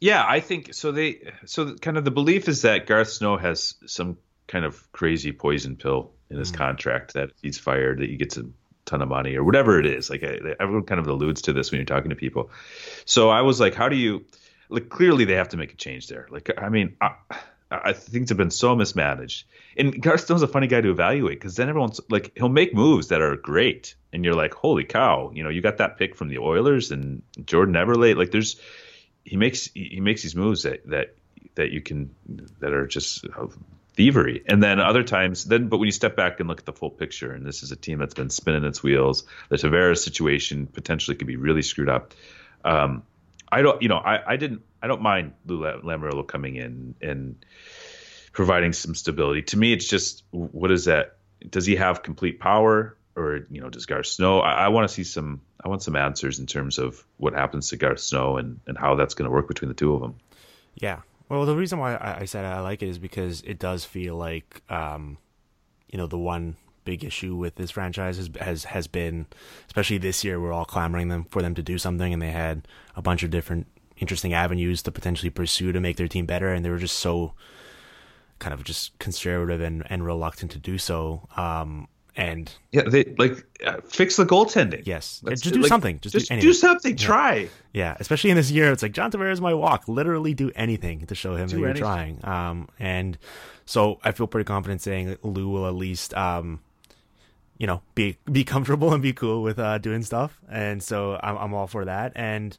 [0.00, 0.92] Yeah, I think so.
[0.92, 5.32] They so kind of the belief is that Garth Snow has some kind of crazy
[5.32, 6.56] poison pill in his mm.
[6.56, 8.44] contract that he's fired, that he gets a
[8.84, 10.10] ton of money or whatever it is.
[10.10, 12.50] Like everyone kind of alludes to this when you're talking to people.
[13.06, 14.26] So I was like, how do you?
[14.68, 16.26] Like clearly they have to make a change there.
[16.30, 16.96] Like I mean.
[17.00, 17.14] I,
[17.70, 19.46] I things have been so mismanaged.
[19.76, 23.08] And Garth Snow's a funny guy to evaluate because then everyone's like, he'll make moves
[23.08, 26.28] that are great, and you're like, holy cow, you know, you got that pick from
[26.28, 28.16] the Oilers and Jordan Eberle.
[28.16, 28.60] Like, there's
[29.24, 31.14] he makes he makes these moves that that
[31.56, 32.14] that you can
[32.60, 33.26] that are just
[33.94, 34.42] thievery.
[34.46, 36.90] And then other times, then but when you step back and look at the full
[36.90, 41.16] picture, and this is a team that's been spinning its wheels, the Tavares situation potentially
[41.16, 42.12] could be really screwed up.
[42.64, 43.02] Um,
[43.50, 47.44] I don't, you know, I, I didn't, I don't mind Lou Lamoriello coming in and
[48.32, 49.42] providing some stability.
[49.42, 51.16] To me, it's just what is that?
[51.48, 52.96] Does he have complete power?
[53.16, 54.40] or you know does Garth Snow?
[54.40, 55.40] I, I want to see some.
[55.64, 58.94] I want some answers in terms of what happens to Garth Snow and and how
[58.94, 60.16] that's going to work between the two of them.
[60.74, 61.00] Yeah.
[61.28, 64.16] Well, the reason why I, I said I like it is because it does feel
[64.16, 65.16] like, um,
[65.88, 69.26] you know, the one big issue with this franchise has, has has been,
[69.66, 72.66] especially this year, we're all clamoring them for them to do something, and they had
[72.94, 73.66] a bunch of different
[73.98, 77.34] interesting avenues to potentially pursue to make their team better, and they were just so
[78.38, 81.28] kind of just conservative and, and reluctant to do so.
[81.36, 84.86] Um, and yeah, they like uh, fix the goaltending.
[84.86, 85.98] Yes, Let's just do like, something.
[86.00, 86.92] Just, just do, do, something.
[86.92, 87.06] Yeah.
[87.06, 87.48] Try.
[87.72, 89.88] Yeah, especially in this year, it's like John Tavares might walk.
[89.88, 92.24] Literally, do anything to show him do that you're trying.
[92.24, 93.18] Um, and
[93.66, 96.60] so I feel pretty confident saying that Lou will at least um,
[97.58, 100.40] you know, be be comfortable and be cool with uh, doing stuff.
[100.48, 102.12] And so I'm I'm all for that.
[102.14, 102.56] And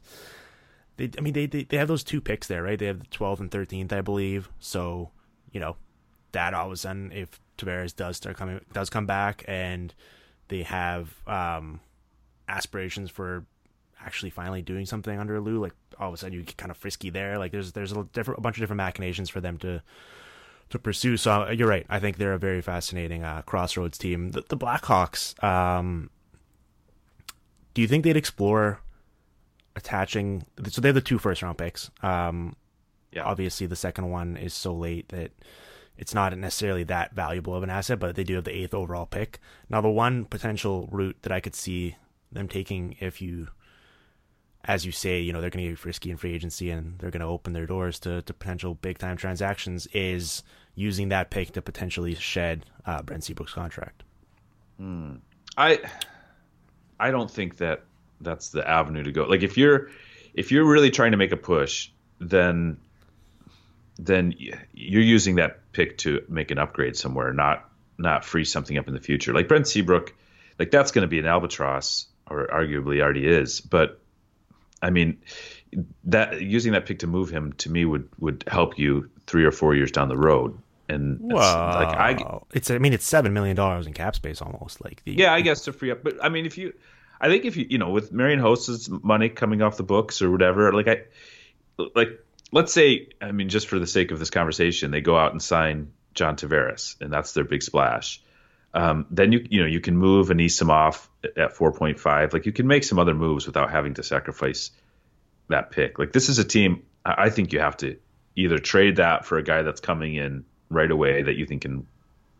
[0.96, 2.78] they, I mean, they, they they have those two picks there, right?
[2.78, 4.48] They have the 12th and 13th, I believe.
[4.58, 5.10] So
[5.52, 5.76] you know,
[6.32, 9.94] that all of a sudden, if Tavares does start coming, does come back, and
[10.48, 11.80] they have um,
[12.48, 13.44] aspirations for
[14.04, 16.76] actually finally doing something under Lou, like all of a sudden you get kind of
[16.76, 17.38] frisky there.
[17.38, 19.82] Like there's there's a different a bunch of different machinations for them to
[20.70, 21.16] to pursue.
[21.16, 21.86] So uh, you're right.
[21.88, 24.30] I think they're a very fascinating uh, crossroads team.
[24.30, 25.42] The, the Blackhawks.
[25.42, 26.10] Um,
[27.74, 28.80] do you think they'd explore
[29.76, 30.44] attaching?
[30.68, 31.90] So they have the two first round picks.
[32.02, 32.56] Um,
[33.12, 33.24] Yeah.
[33.24, 35.30] Obviously, the second one is so late that
[35.96, 39.06] it's not necessarily that valuable of an asset, but they do have the eighth overall
[39.06, 39.38] pick.
[39.70, 41.96] Now, the one potential route that I could see
[42.30, 43.48] them taking, if you,
[44.64, 47.10] as you say, you know, they're going to get frisky in free agency and they're
[47.10, 50.42] going to open their doors to, to potential big time transactions, is
[50.74, 54.02] using that pick to potentially shed uh, Brent Seabrook's contract.
[55.56, 55.80] I
[57.00, 57.84] I don't think that
[58.20, 59.24] that's the avenue to go.
[59.24, 59.90] Like if you're
[60.34, 61.90] if you're really trying to make a push,
[62.20, 62.78] then
[63.98, 64.34] then
[64.72, 68.94] you're using that pick to make an upgrade somewhere, not not free something up in
[68.94, 69.32] the future.
[69.32, 70.14] Like Brent Seabrook,
[70.58, 73.60] like that's going to be an albatross, or arguably already is.
[73.60, 74.00] But
[74.82, 75.18] I mean,
[76.04, 79.52] that using that pick to move him to me would would help you three or
[79.52, 80.58] four years down the road.
[80.88, 84.84] And it's like I it's I mean it's seven million dollars in cap space almost
[84.84, 86.04] like the yeah, I guess to free up.
[86.04, 86.72] But I mean, if you,
[87.20, 90.30] I think if you, you know, with Marian Hossa's money coming off the books or
[90.30, 91.02] whatever, like I,
[91.94, 95.32] like let's say, I mean, just for the sake of this conversation, they go out
[95.32, 98.22] and sign John Tavares, and that's their big splash.
[98.74, 102.32] Um, then you, you know, you can move Anisimov at 4.5.
[102.32, 104.70] Like you can make some other moves without having to sacrifice
[105.48, 105.98] that pick.
[105.98, 106.82] Like this is a team.
[107.04, 107.96] I I think you have to
[108.34, 111.86] either trade that for a guy that's coming in right away that you think can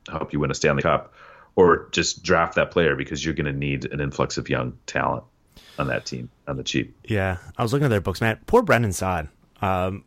[0.08, 1.14] help you win a Stanley Cup,
[1.56, 5.24] or just draft that player because you're going to need an influx of young talent
[5.78, 6.94] on that team on the cheap.
[7.04, 8.38] Yeah, I was looking at their books, man.
[8.46, 9.28] Poor Brandon Saad.
[9.60, 10.04] Um,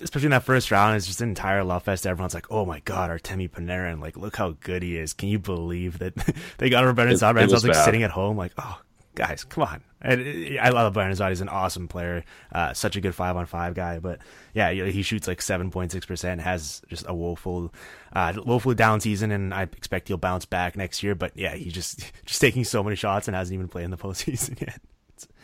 [0.00, 2.06] especially in that first round, it's just an entire love fest.
[2.06, 4.00] Everyone's like, "Oh my god, Artemi Panarin!
[4.00, 5.12] Like, look how good he is!
[5.12, 6.14] Can you believe that
[6.58, 7.84] they got over Brandon It- Saad?" it Brandon was Saad's like bad.
[7.84, 8.80] sitting at home, like, "Oh,
[9.14, 13.14] guys, come on!" And I love Saad; he's an awesome player, uh, such a good
[13.14, 14.00] five on five guy.
[14.00, 14.18] But
[14.52, 17.72] yeah, he shoots like seven point six percent, has just a woeful,
[18.12, 21.14] uh, woefully down season, and I expect he'll bounce back next year.
[21.14, 23.96] But yeah, he's just just taking so many shots and hasn't even played in the
[23.96, 24.80] postseason yet.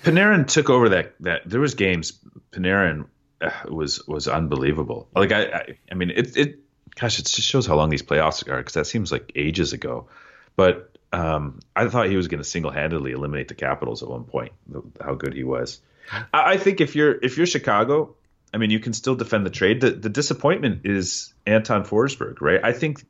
[0.02, 1.14] Panarin took over that.
[1.20, 2.18] That there was games.
[2.50, 3.06] Panarin
[3.40, 5.08] uh, was was unbelievable.
[5.14, 6.58] Like I, I, I mean, it, it.
[6.96, 10.08] Gosh, it just shows how long these playoffs are because that seems like ages ago.
[10.56, 14.24] But um, I thought he was going to single handedly eliminate the Capitals at one
[14.24, 14.52] point.
[15.00, 15.80] How good he was.
[16.10, 18.14] I, I think if you're if you're Chicago,
[18.52, 19.80] I mean, you can still defend the trade.
[19.80, 22.60] The the disappointment is Anton Forsberg, right?
[22.62, 23.04] I think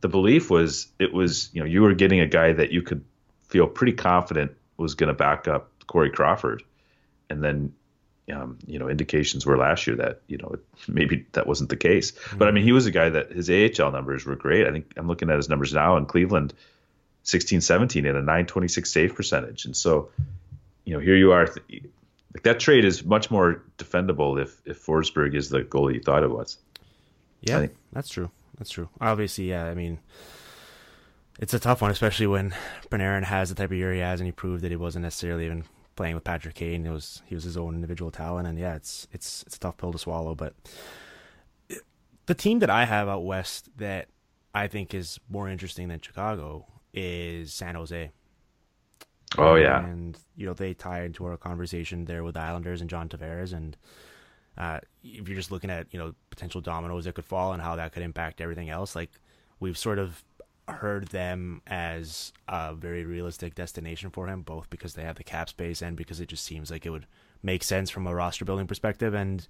[0.00, 3.04] the belief was it was you know you were getting a guy that you could
[3.48, 6.62] feel pretty confident was going to back up Corey Crawford,
[7.30, 7.74] and then
[8.32, 10.56] um, you know indications were last year that you know
[10.88, 12.12] maybe that wasn't the case.
[12.36, 14.66] But I mean, he was a guy that his AHL numbers were great.
[14.66, 16.54] I think I'm looking at his numbers now in Cleveland,
[17.26, 20.10] 16, 17 and a 926 save percentage, and so
[20.84, 21.48] you know here you are.
[22.32, 26.22] Like that trade is much more defendable if if Forsberg is the goalie you thought
[26.22, 26.56] it was.
[27.40, 28.30] Yeah, that's true.
[28.58, 28.88] That's true.
[29.00, 29.64] Obviously, yeah.
[29.64, 29.98] I mean,
[31.40, 32.54] it's a tough one, especially when
[32.90, 35.46] Panarin has the type of year he has, and he proved that he wasn't necessarily
[35.46, 35.64] even
[35.96, 36.86] playing with Patrick Kane.
[36.86, 39.78] It was he was his own individual talent, and yeah, it's it's it's a tough
[39.78, 40.36] pill to swallow.
[40.36, 40.54] But
[42.26, 44.06] the team that I have out west that
[44.54, 46.66] I think is more interesting than Chicago
[46.96, 48.10] is San Jose.
[49.38, 52.88] Oh yeah, and you know they tie into our conversation there with the Islanders and
[52.88, 53.76] John Tavares, and
[54.56, 57.76] uh, if you're just looking at you know potential dominoes that could fall and how
[57.76, 59.10] that could impact everything else, like
[59.60, 60.24] we've sort of
[60.68, 65.48] heard them as a very realistic destination for him, both because they have the cap
[65.48, 67.06] space and because it just seems like it would
[67.42, 69.46] make sense from a roster building perspective, and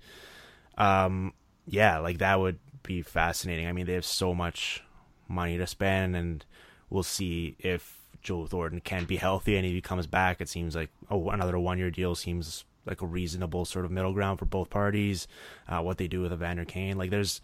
[0.79, 1.33] um,
[1.67, 3.67] yeah, like that would be fascinating.
[3.67, 4.83] I mean, they have so much
[5.29, 6.45] money to spend, and
[6.91, 10.41] we'll see if Joe Thornton can be healthy and if he comes back.
[10.41, 14.13] It seems like oh, another one year deal seems like a reasonable sort of middle
[14.13, 15.27] ground for both parties.
[15.69, 17.41] Uh, what they do with Evander Kane, like there's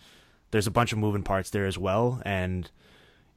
[0.51, 2.71] there's a bunch of moving parts there as well, and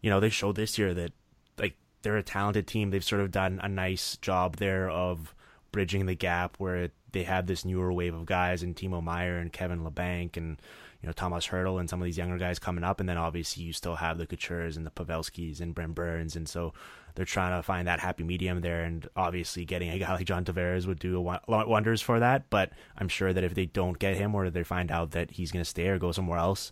[0.02, 1.12] you know they showed this year that
[1.58, 2.90] like they're a talented team.
[2.90, 5.34] They've sort of done a nice job there of
[5.72, 9.52] bridging the gap where they have this newer wave of guys and Timo Meier and
[9.52, 10.58] Kevin Labanc and
[11.06, 13.62] you know Tomas Hertl and some of these younger guys coming up, and then obviously
[13.62, 16.74] you still have the Coutures and the Pavelskis and Brent Burns, and so
[17.14, 18.84] they're trying to find that happy medium there.
[18.84, 22.50] And obviously, getting a guy like John Tavares would do a won- wonders for that.
[22.50, 25.52] But I'm sure that if they don't get him or they find out that he's
[25.52, 26.72] going to stay or go somewhere else,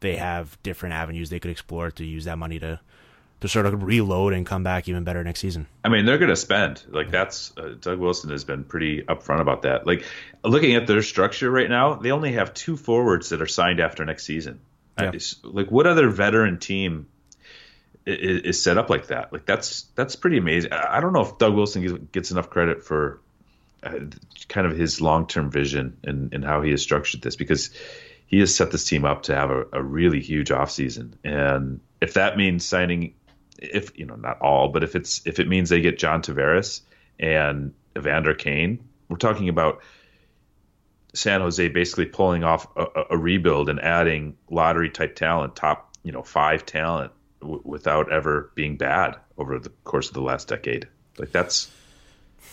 [0.00, 2.80] they have different avenues they could explore to use that money to
[3.40, 5.66] to sort of reload and come back even better next season.
[5.84, 9.40] I mean, they're going to spend like that's uh, Doug Wilson has been pretty upfront
[9.40, 9.86] about that.
[9.86, 10.04] Like
[10.42, 14.04] looking at their structure right now, they only have two forwards that are signed after
[14.04, 14.60] next season.
[14.98, 15.12] Yeah.
[15.42, 17.08] Like what other veteran team
[18.06, 19.30] is, is, set up like that?
[19.30, 20.72] Like that's that's pretty amazing.
[20.72, 23.20] I don't know if Doug Wilson gets enough credit for
[23.82, 23.98] uh,
[24.48, 27.70] kind of his long term vision and, and how he has structured this because
[28.26, 31.12] he has set this team up to have a, a really huge offseason.
[31.22, 33.14] And if that means signing
[33.58, 36.82] if you know not all, but if it's if it means they get John Tavares
[37.18, 39.80] and Evander Kane, we're talking about
[41.14, 46.12] San Jose basically pulling off a, a rebuild and adding lottery type talent, top you
[46.12, 50.88] know five talent, w- without ever being bad over the course of the last decade.
[51.18, 51.70] Like that's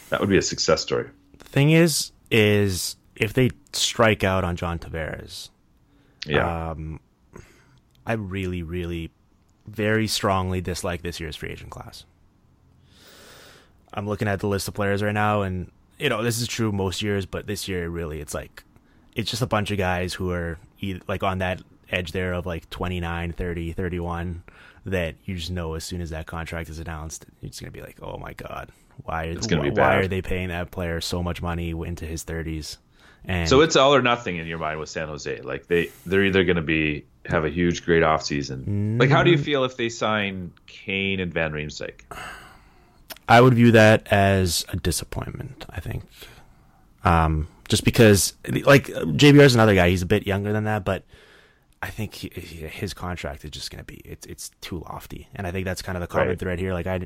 [0.10, 1.10] that would be a success story.
[1.38, 5.50] The thing is, is if they strike out on John Tavares,
[6.26, 7.00] yeah, um,
[8.06, 9.12] I really, really
[9.66, 12.06] very strongly dislike this year's free agent class.
[13.94, 16.72] I'm looking at the list of players right now, and you know this is true
[16.72, 18.64] most years, but this year really it's like
[19.16, 22.46] it's just a bunch of guys who are either, like on that edge there of
[22.46, 24.44] like 29, 30, 31
[24.86, 27.98] that you just know as soon as that contract is announced, it's gonna be like,
[28.02, 28.72] oh my god,
[29.04, 29.26] why?
[29.26, 32.24] It's gonna why, be why are they paying that player so much money into his
[32.24, 32.78] 30s?
[33.26, 35.42] And so it's all or nothing in your mind with San Jose.
[35.42, 39.00] Like they they're either going to be have a huge great offseason.
[39.00, 42.02] Like how do you feel if they sign Kane and Van Riemsdyk?
[43.28, 45.66] I would view that as a disappointment.
[45.70, 46.04] I think,
[47.06, 49.90] um, just because like JVR is another guy.
[49.90, 51.04] He's a bit younger than that, but
[51.84, 55.46] I think he, his contract is just going to be it's it's too lofty, and
[55.46, 56.40] I think that's kind of the common Right.
[56.40, 56.72] thread here.
[56.74, 57.06] Like I,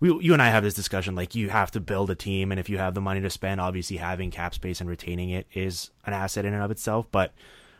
[0.00, 1.14] we you and I have this discussion.
[1.14, 3.58] Like you have to build a team, and if you have the money to spend,
[3.58, 7.06] obviously having cap space and retaining it is an asset in and of itself.
[7.10, 7.32] But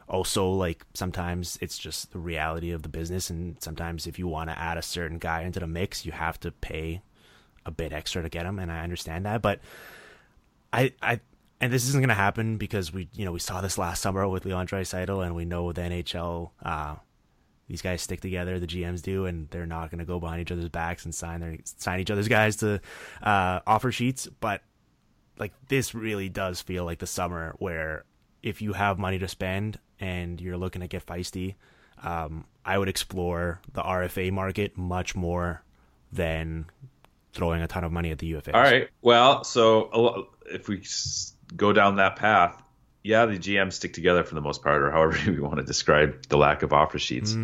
[0.09, 4.49] also, like sometimes it's just the reality of the business, and sometimes if you want
[4.49, 7.03] to add a certain guy into the mix, you have to pay
[7.67, 9.43] a bit extra to get him, and I understand that.
[9.43, 9.61] But
[10.73, 11.21] I, I,
[11.61, 14.29] and this isn't going to happen because we, you know, we saw this last summer
[14.29, 16.97] with Leon Draisaitl, and we know the NHL, uh,
[17.67, 20.53] these guys stick together, the GMs do, and they're not going to go behind each
[20.53, 22.81] other's backs and sign their sign each other's guys to
[23.23, 24.27] uh, offer sheets.
[24.41, 24.63] But
[25.39, 28.05] like this really does feel like the summer where
[28.43, 31.57] if you have money to spend and you're looking to get feisty,
[32.03, 35.63] um, I would explore the RFA market much more
[36.13, 36.67] than
[37.33, 38.55] throwing a ton of money at the UFA.
[38.55, 38.89] All right.
[39.03, 40.83] Well, so if we
[41.57, 42.63] go down that path,
[43.03, 46.27] yeah, the GMs stick together for the most part, or however we want to describe
[46.29, 47.35] the lack of offer sheets,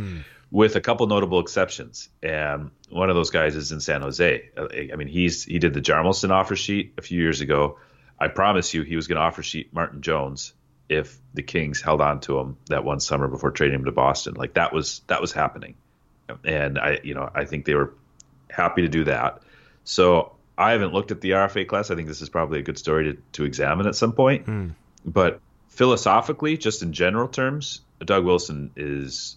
[0.51, 2.09] with a couple notable exceptions.
[2.23, 4.51] And one of those guys is in San Jose.
[4.57, 7.79] Uh, I mean, he's he did the Hjalmarsson offer sheet a few years ago.
[8.19, 10.53] I promise you, he was going to offer sheet Martin Jones
[10.89, 14.35] if the Kings held on to him that one summer before trading him to Boston.
[14.35, 15.75] Like that was that was happening,
[16.45, 17.95] and I you know I think they were
[18.51, 19.43] happy to do that.
[19.85, 21.91] So I haven't looked at the RFA class.
[21.91, 24.47] I think this is probably a good story to, to examine at some point.
[24.47, 24.69] Hmm.
[25.05, 29.37] But philosophically, just in general terms, Doug Wilson is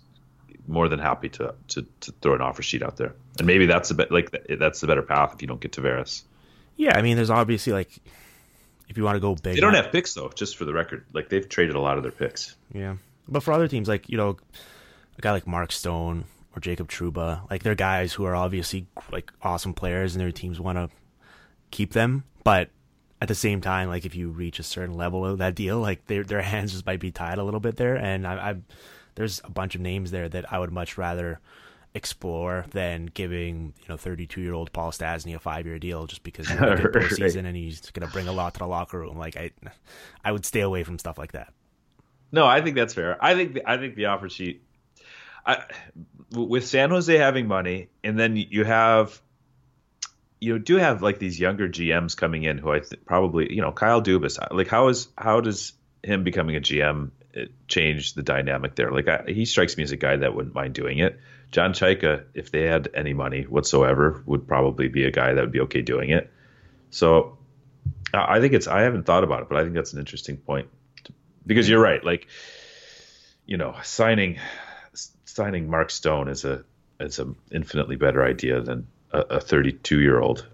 [0.68, 3.16] more than happy to, to, to throw an offer sheet out there.
[3.38, 6.24] And maybe that's the be- like that's the better path if you don't get Tavares.
[6.76, 7.90] Yeah, I mean, there's obviously like,
[8.88, 10.74] if you want to go big, They don't on- have picks though, just for the
[10.74, 11.06] record.
[11.14, 12.56] Like they've traded a lot of their picks.
[12.74, 12.98] Yeah,
[13.28, 14.38] but for other teams, like you know,
[15.18, 19.32] a guy like Mark Stone or Jacob Trouba, like they're guys who are obviously like
[19.42, 20.90] awesome players, and their teams want to
[21.72, 22.24] keep them.
[22.44, 22.70] But
[23.22, 26.06] at the same time, like if you reach a certain level of that deal, like
[26.08, 27.96] their their hands just might be tied a little bit there.
[27.96, 28.56] And I, I
[29.16, 31.40] there's a bunch of names there that I would much rather
[31.94, 36.22] explore than giving you know 32 year old Paul Stastny a five year deal just
[36.22, 36.94] because he's going to Right.
[37.10, 39.18] postseason and he's going to bring a lot to the locker room.
[39.18, 39.52] Like I,
[40.24, 41.52] I would stay away from stuff like that.
[42.32, 43.18] No, I think that's fair.
[43.24, 44.62] I think the, I think the offer sheet,
[45.46, 45.64] I,
[46.32, 49.20] with San Jose having money, and then you have,
[50.40, 53.62] you know, do have like these younger GMs coming in who I th- probably you
[53.62, 54.38] know Kyle Dubas.
[54.52, 55.74] Like how is how does
[56.04, 58.92] him becoming a GM uh, change the dynamic there?
[58.92, 61.20] Like I, he strikes me as a guy that wouldn't mind doing it.
[61.52, 65.52] John Chayka, if they had any money whatsoever, would probably be a guy that would
[65.52, 66.30] be okay doing it.
[66.90, 67.38] So
[68.14, 70.70] I think it's I haven't thought about it, but I think that's an interesting point
[71.46, 72.04] because you're right.
[72.04, 72.28] Like,
[73.46, 74.40] you know, signing
[75.26, 76.64] signing Mark Stone is a
[77.00, 80.48] is an infinitely better idea than a, a 32 year old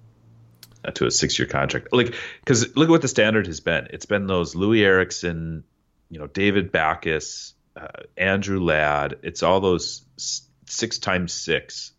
[0.93, 1.87] to a six year contract.
[1.91, 3.87] Like, because look at what the standard has been.
[3.91, 5.63] It's been those Loui Eriksson,
[6.09, 7.87] you know, David Backes, uh,
[8.17, 9.19] Andrew Ladd.
[9.23, 10.03] It's all those
[10.65, 11.91] six times six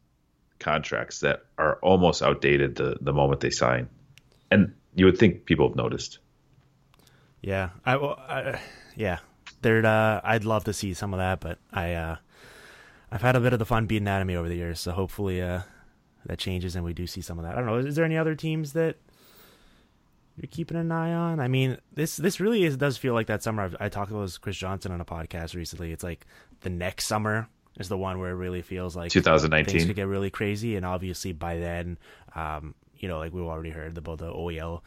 [0.58, 3.88] contracts that are almost outdated the the moment they sign,
[4.50, 6.18] and you would think people have noticed.
[7.40, 8.60] Yeah, I, I
[8.96, 9.18] yeah,
[9.62, 9.84] there.
[9.84, 12.16] Uh, I'd love to see some of that, but I, uh,
[13.10, 15.42] I've had a bit of the fun beating at me over the years, so hopefully,
[15.42, 15.60] uh,
[16.26, 17.54] that changes and we do see some of that.
[17.54, 17.76] I don't know.
[17.76, 18.96] Is, there any other teams that
[20.36, 21.40] you're keeping an eye on?
[21.40, 23.62] I mean, this this really is, does feel like that summer.
[23.62, 25.92] I've, I talked with Chris Johnston on a podcast recently.
[25.92, 26.26] It's like
[26.60, 27.48] the next summer
[27.78, 30.86] is the one where it really feels like 2019 things could get really crazy, and
[30.86, 31.98] obviously by then,
[32.34, 34.80] um, you know, like we've already heard about the OEL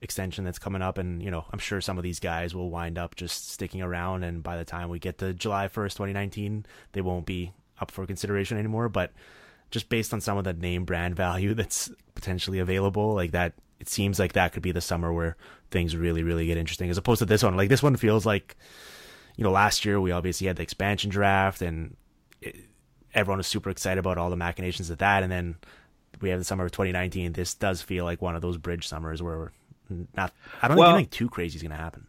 [0.00, 2.98] extension that's coming up, and you know, I'm sure some of these guys will wind
[2.98, 7.00] up just sticking around, and by the time we get to July 1st, 2019, they
[7.00, 8.88] won't be up for consideration anymore.
[8.88, 9.12] But
[9.74, 13.88] just based on some of the name brand value that's potentially available, like that it
[13.88, 15.36] seems like that could be the summer where
[15.70, 17.56] things really, really get interesting as opposed to this one.
[17.56, 18.56] Like this one feels like,
[19.36, 21.96] you know, last year we obviously had the expansion draft and
[22.40, 22.56] it,
[23.12, 25.24] everyone was super excited about all the machinations of that.
[25.24, 25.56] And then
[26.20, 27.32] we have the summer of 2019.
[27.32, 29.50] This does feel like one of those bridge summers where
[30.16, 32.06] not, I don't well, think anything too crazy is going to happen.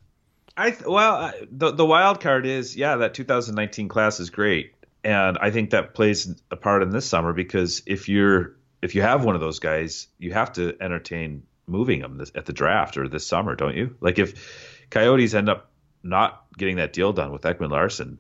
[0.55, 4.74] I th- well, the the wild card is yeah that 2019 class is great,
[5.06, 9.03] and I think that plays a part in this summer because if you're if you
[9.03, 12.97] have one of those guys, you have to entertain moving them this, at the draft
[12.97, 13.95] or this summer, don't you?
[14.01, 15.70] Like if Coyotes end up
[16.03, 18.18] not getting that deal done with Ekman-Larsson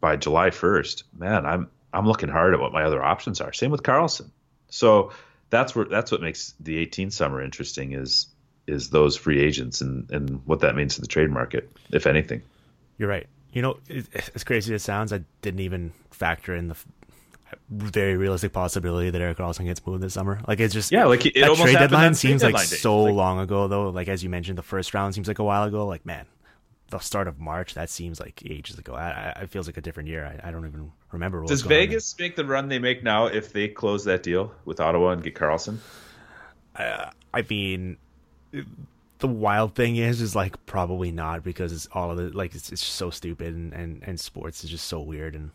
[0.00, 3.52] by July 1st, man, I'm I'm looking hard at what my other options are.
[3.52, 4.30] Same with Carlson.
[4.68, 5.10] So
[5.50, 8.28] that's where that's what makes the 18 summer interesting is
[8.68, 12.42] is those free agents and and what that means to the trade market, if anything.
[12.96, 13.26] You're right.
[13.52, 13.78] You know,
[14.34, 16.76] as crazy as it sounds, I didn't even factor in the
[17.68, 20.40] very realistic possibility that Erik Karlsson gets moved this summer.
[20.46, 23.12] Like it's just yeah, like it that trade deadline seems like so day.
[23.12, 23.90] long ago though.
[23.90, 25.86] Like as you mentioned, the first round seems like a while ago.
[25.86, 26.26] Like man,
[26.90, 28.94] the start of March that seems like ages ago.
[28.94, 30.24] I, I it feels like a different year.
[30.24, 31.44] I, I don't even remember.
[31.44, 35.10] Does Vegas make the run they make now if they close that deal with Ottawa
[35.10, 35.78] and get Karlsson?
[36.76, 37.96] Uh, I mean.
[39.20, 42.72] The wild thing is is like probably not because it's all of it like it's,
[42.72, 45.50] it's so stupid and, and and sports is just so weird and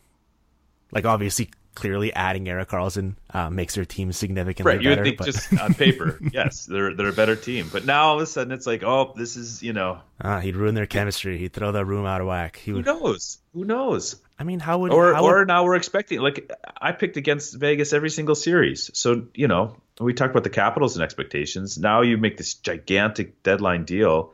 [0.92, 4.82] like obviously clearly adding Erik Karlsson uh, makes their team significantly right.
[4.82, 5.02] You better.
[5.02, 5.26] would think but...
[5.26, 7.68] just on paper, yes, they're they're a better team.
[7.70, 10.56] But now all of a sudden it's like, oh, this is you know, uh, he'd
[10.56, 11.38] ruin their chemistry.
[11.38, 12.56] He'd throw that room out of whack.
[12.56, 12.84] He would...
[12.84, 13.38] Who knows?
[13.54, 14.16] Who knows?
[14.38, 15.48] I mean, how would or how or would...
[15.48, 16.50] now we're expecting like
[16.80, 20.96] I picked against Vegas every single series, so you know we talked about the Capitals
[20.96, 21.78] and expectations.
[21.78, 24.32] Now you make this gigantic deadline deal,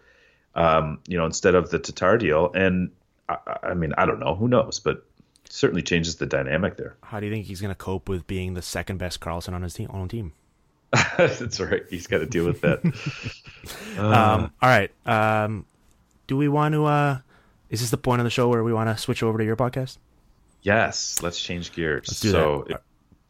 [0.54, 2.90] um, you know, instead of the Tatar deal, and
[3.28, 5.04] I, I mean I don't know, who knows, but
[5.48, 6.96] certainly changes the dynamic there.
[7.02, 9.62] How do you think he's going to cope with being the second best Karlsson on
[9.62, 9.88] his team?
[9.90, 10.32] On team.
[11.16, 11.82] That's right.
[11.88, 12.80] He's got to deal with that.
[13.98, 14.06] uh.
[14.06, 14.90] um, all right.
[15.06, 15.64] Um,
[16.26, 16.84] do we want to?
[16.84, 17.18] Uh,
[17.70, 19.56] is this the point of the show where we want to switch over to your
[19.56, 19.98] podcast?
[20.62, 21.22] Yes.
[21.22, 22.08] Let's change gears.
[22.08, 22.82] Let's do so, that.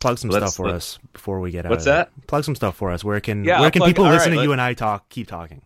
[0.03, 1.71] Plug some stuff for us before we get out.
[1.71, 2.11] What's that?
[2.27, 3.03] Plug some stuff for us.
[3.03, 5.09] Where can yeah, where I'll can plug, people listen right, to you and I talk?
[5.09, 5.63] Keep talking.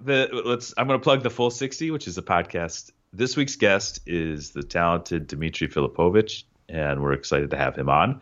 [0.00, 0.74] The let's.
[0.76, 4.50] I'm going to plug the full sixty, which is a podcast this week's guest is
[4.50, 8.20] the talented Dmitry Filipovich, and we're excited to have him on.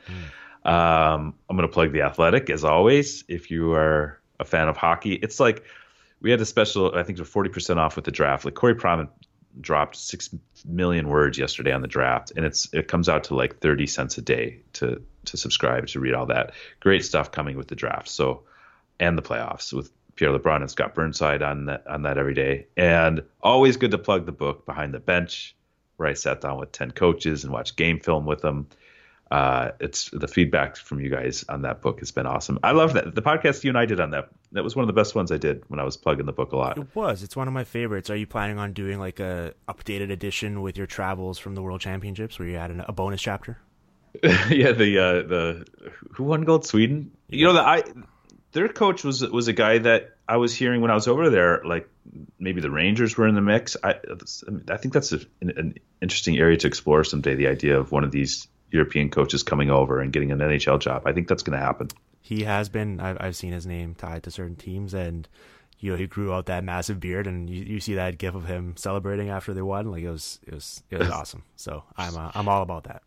[0.64, 0.70] Mm.
[0.70, 3.24] Um, I'm going to plug the Athletic as always.
[3.28, 5.64] If you are a fan of hockey, it's like
[6.20, 6.94] we had a special.
[6.94, 8.44] I think we're 40% off with the draft.
[8.44, 9.08] Like Corey Pronman
[9.60, 10.30] dropped six
[10.64, 14.18] million words yesterday on the draft, and it's it comes out to like 30 cents
[14.18, 16.52] a day to to subscribe to read all that.
[16.80, 18.08] Great stuff coming with the draft.
[18.08, 18.42] So
[19.00, 22.66] and the playoffs with Pierre LeBrun and Scott Burnside on that on that every day.
[22.76, 25.54] And always good to plug the book Behind the Bench,
[25.96, 28.68] where I sat down with ten coaches and watched game film with them.
[29.30, 32.58] Uh, it's the feedback from you guys on that book has been awesome.
[32.62, 34.28] I love that the podcast you and I did on that.
[34.52, 36.52] That was one of the best ones I did when I was plugging the book
[36.52, 36.78] a lot.
[36.78, 37.24] It was.
[37.24, 38.10] It's one of my favorites.
[38.10, 41.80] Are you planning on doing like a updated edition with your travels from the World
[41.80, 43.58] Championships, where you add an, a bonus chapter?
[44.22, 45.66] yeah, the uh, the
[46.12, 47.12] who won gold Sweden.
[47.28, 47.38] Yeah.
[47.38, 47.82] You know that I
[48.52, 51.62] their coach was was a guy that I was hearing when I was over there.
[51.64, 51.88] Like
[52.38, 53.76] maybe the Rangers were in the mix.
[53.82, 53.96] I
[54.70, 57.34] I think that's a, an interesting area to explore someday.
[57.34, 61.02] The idea of one of these European coaches coming over and getting an NHL job.
[61.06, 61.88] I think that's going to happen.
[62.20, 63.00] He has been.
[63.00, 65.28] I've, I've seen his name tied to certain teams, and
[65.78, 68.46] you know he grew out that massive beard, and you, you see that gif of
[68.46, 69.90] him celebrating after they won.
[69.90, 71.42] Like it was it was it was awesome.
[71.56, 73.02] So I'm uh, I'm all about that.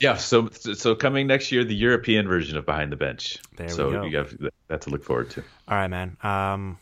[0.00, 3.38] Yeah, so so coming next year, the European version of Behind the Bench.
[3.56, 4.24] There so we go.
[4.24, 5.42] So you got that to look forward to.
[5.66, 6.16] All right, man.
[6.22, 6.78] Um,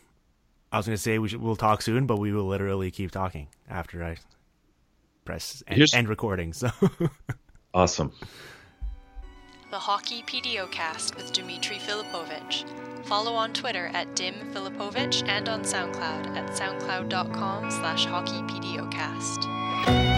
[0.71, 3.47] I was gonna say we should, we'll talk soon, but we will literally keep talking
[3.69, 4.17] after I
[5.25, 6.53] press end, end recording.
[6.53, 6.69] So
[7.73, 8.11] awesome.
[9.69, 12.65] The Hockey PDOcast with Dmitry Filipovich.
[13.05, 20.16] Follow on Twitter at Dim Filipovich and on SoundCloud at soundcloud.com slash hockeypdocast.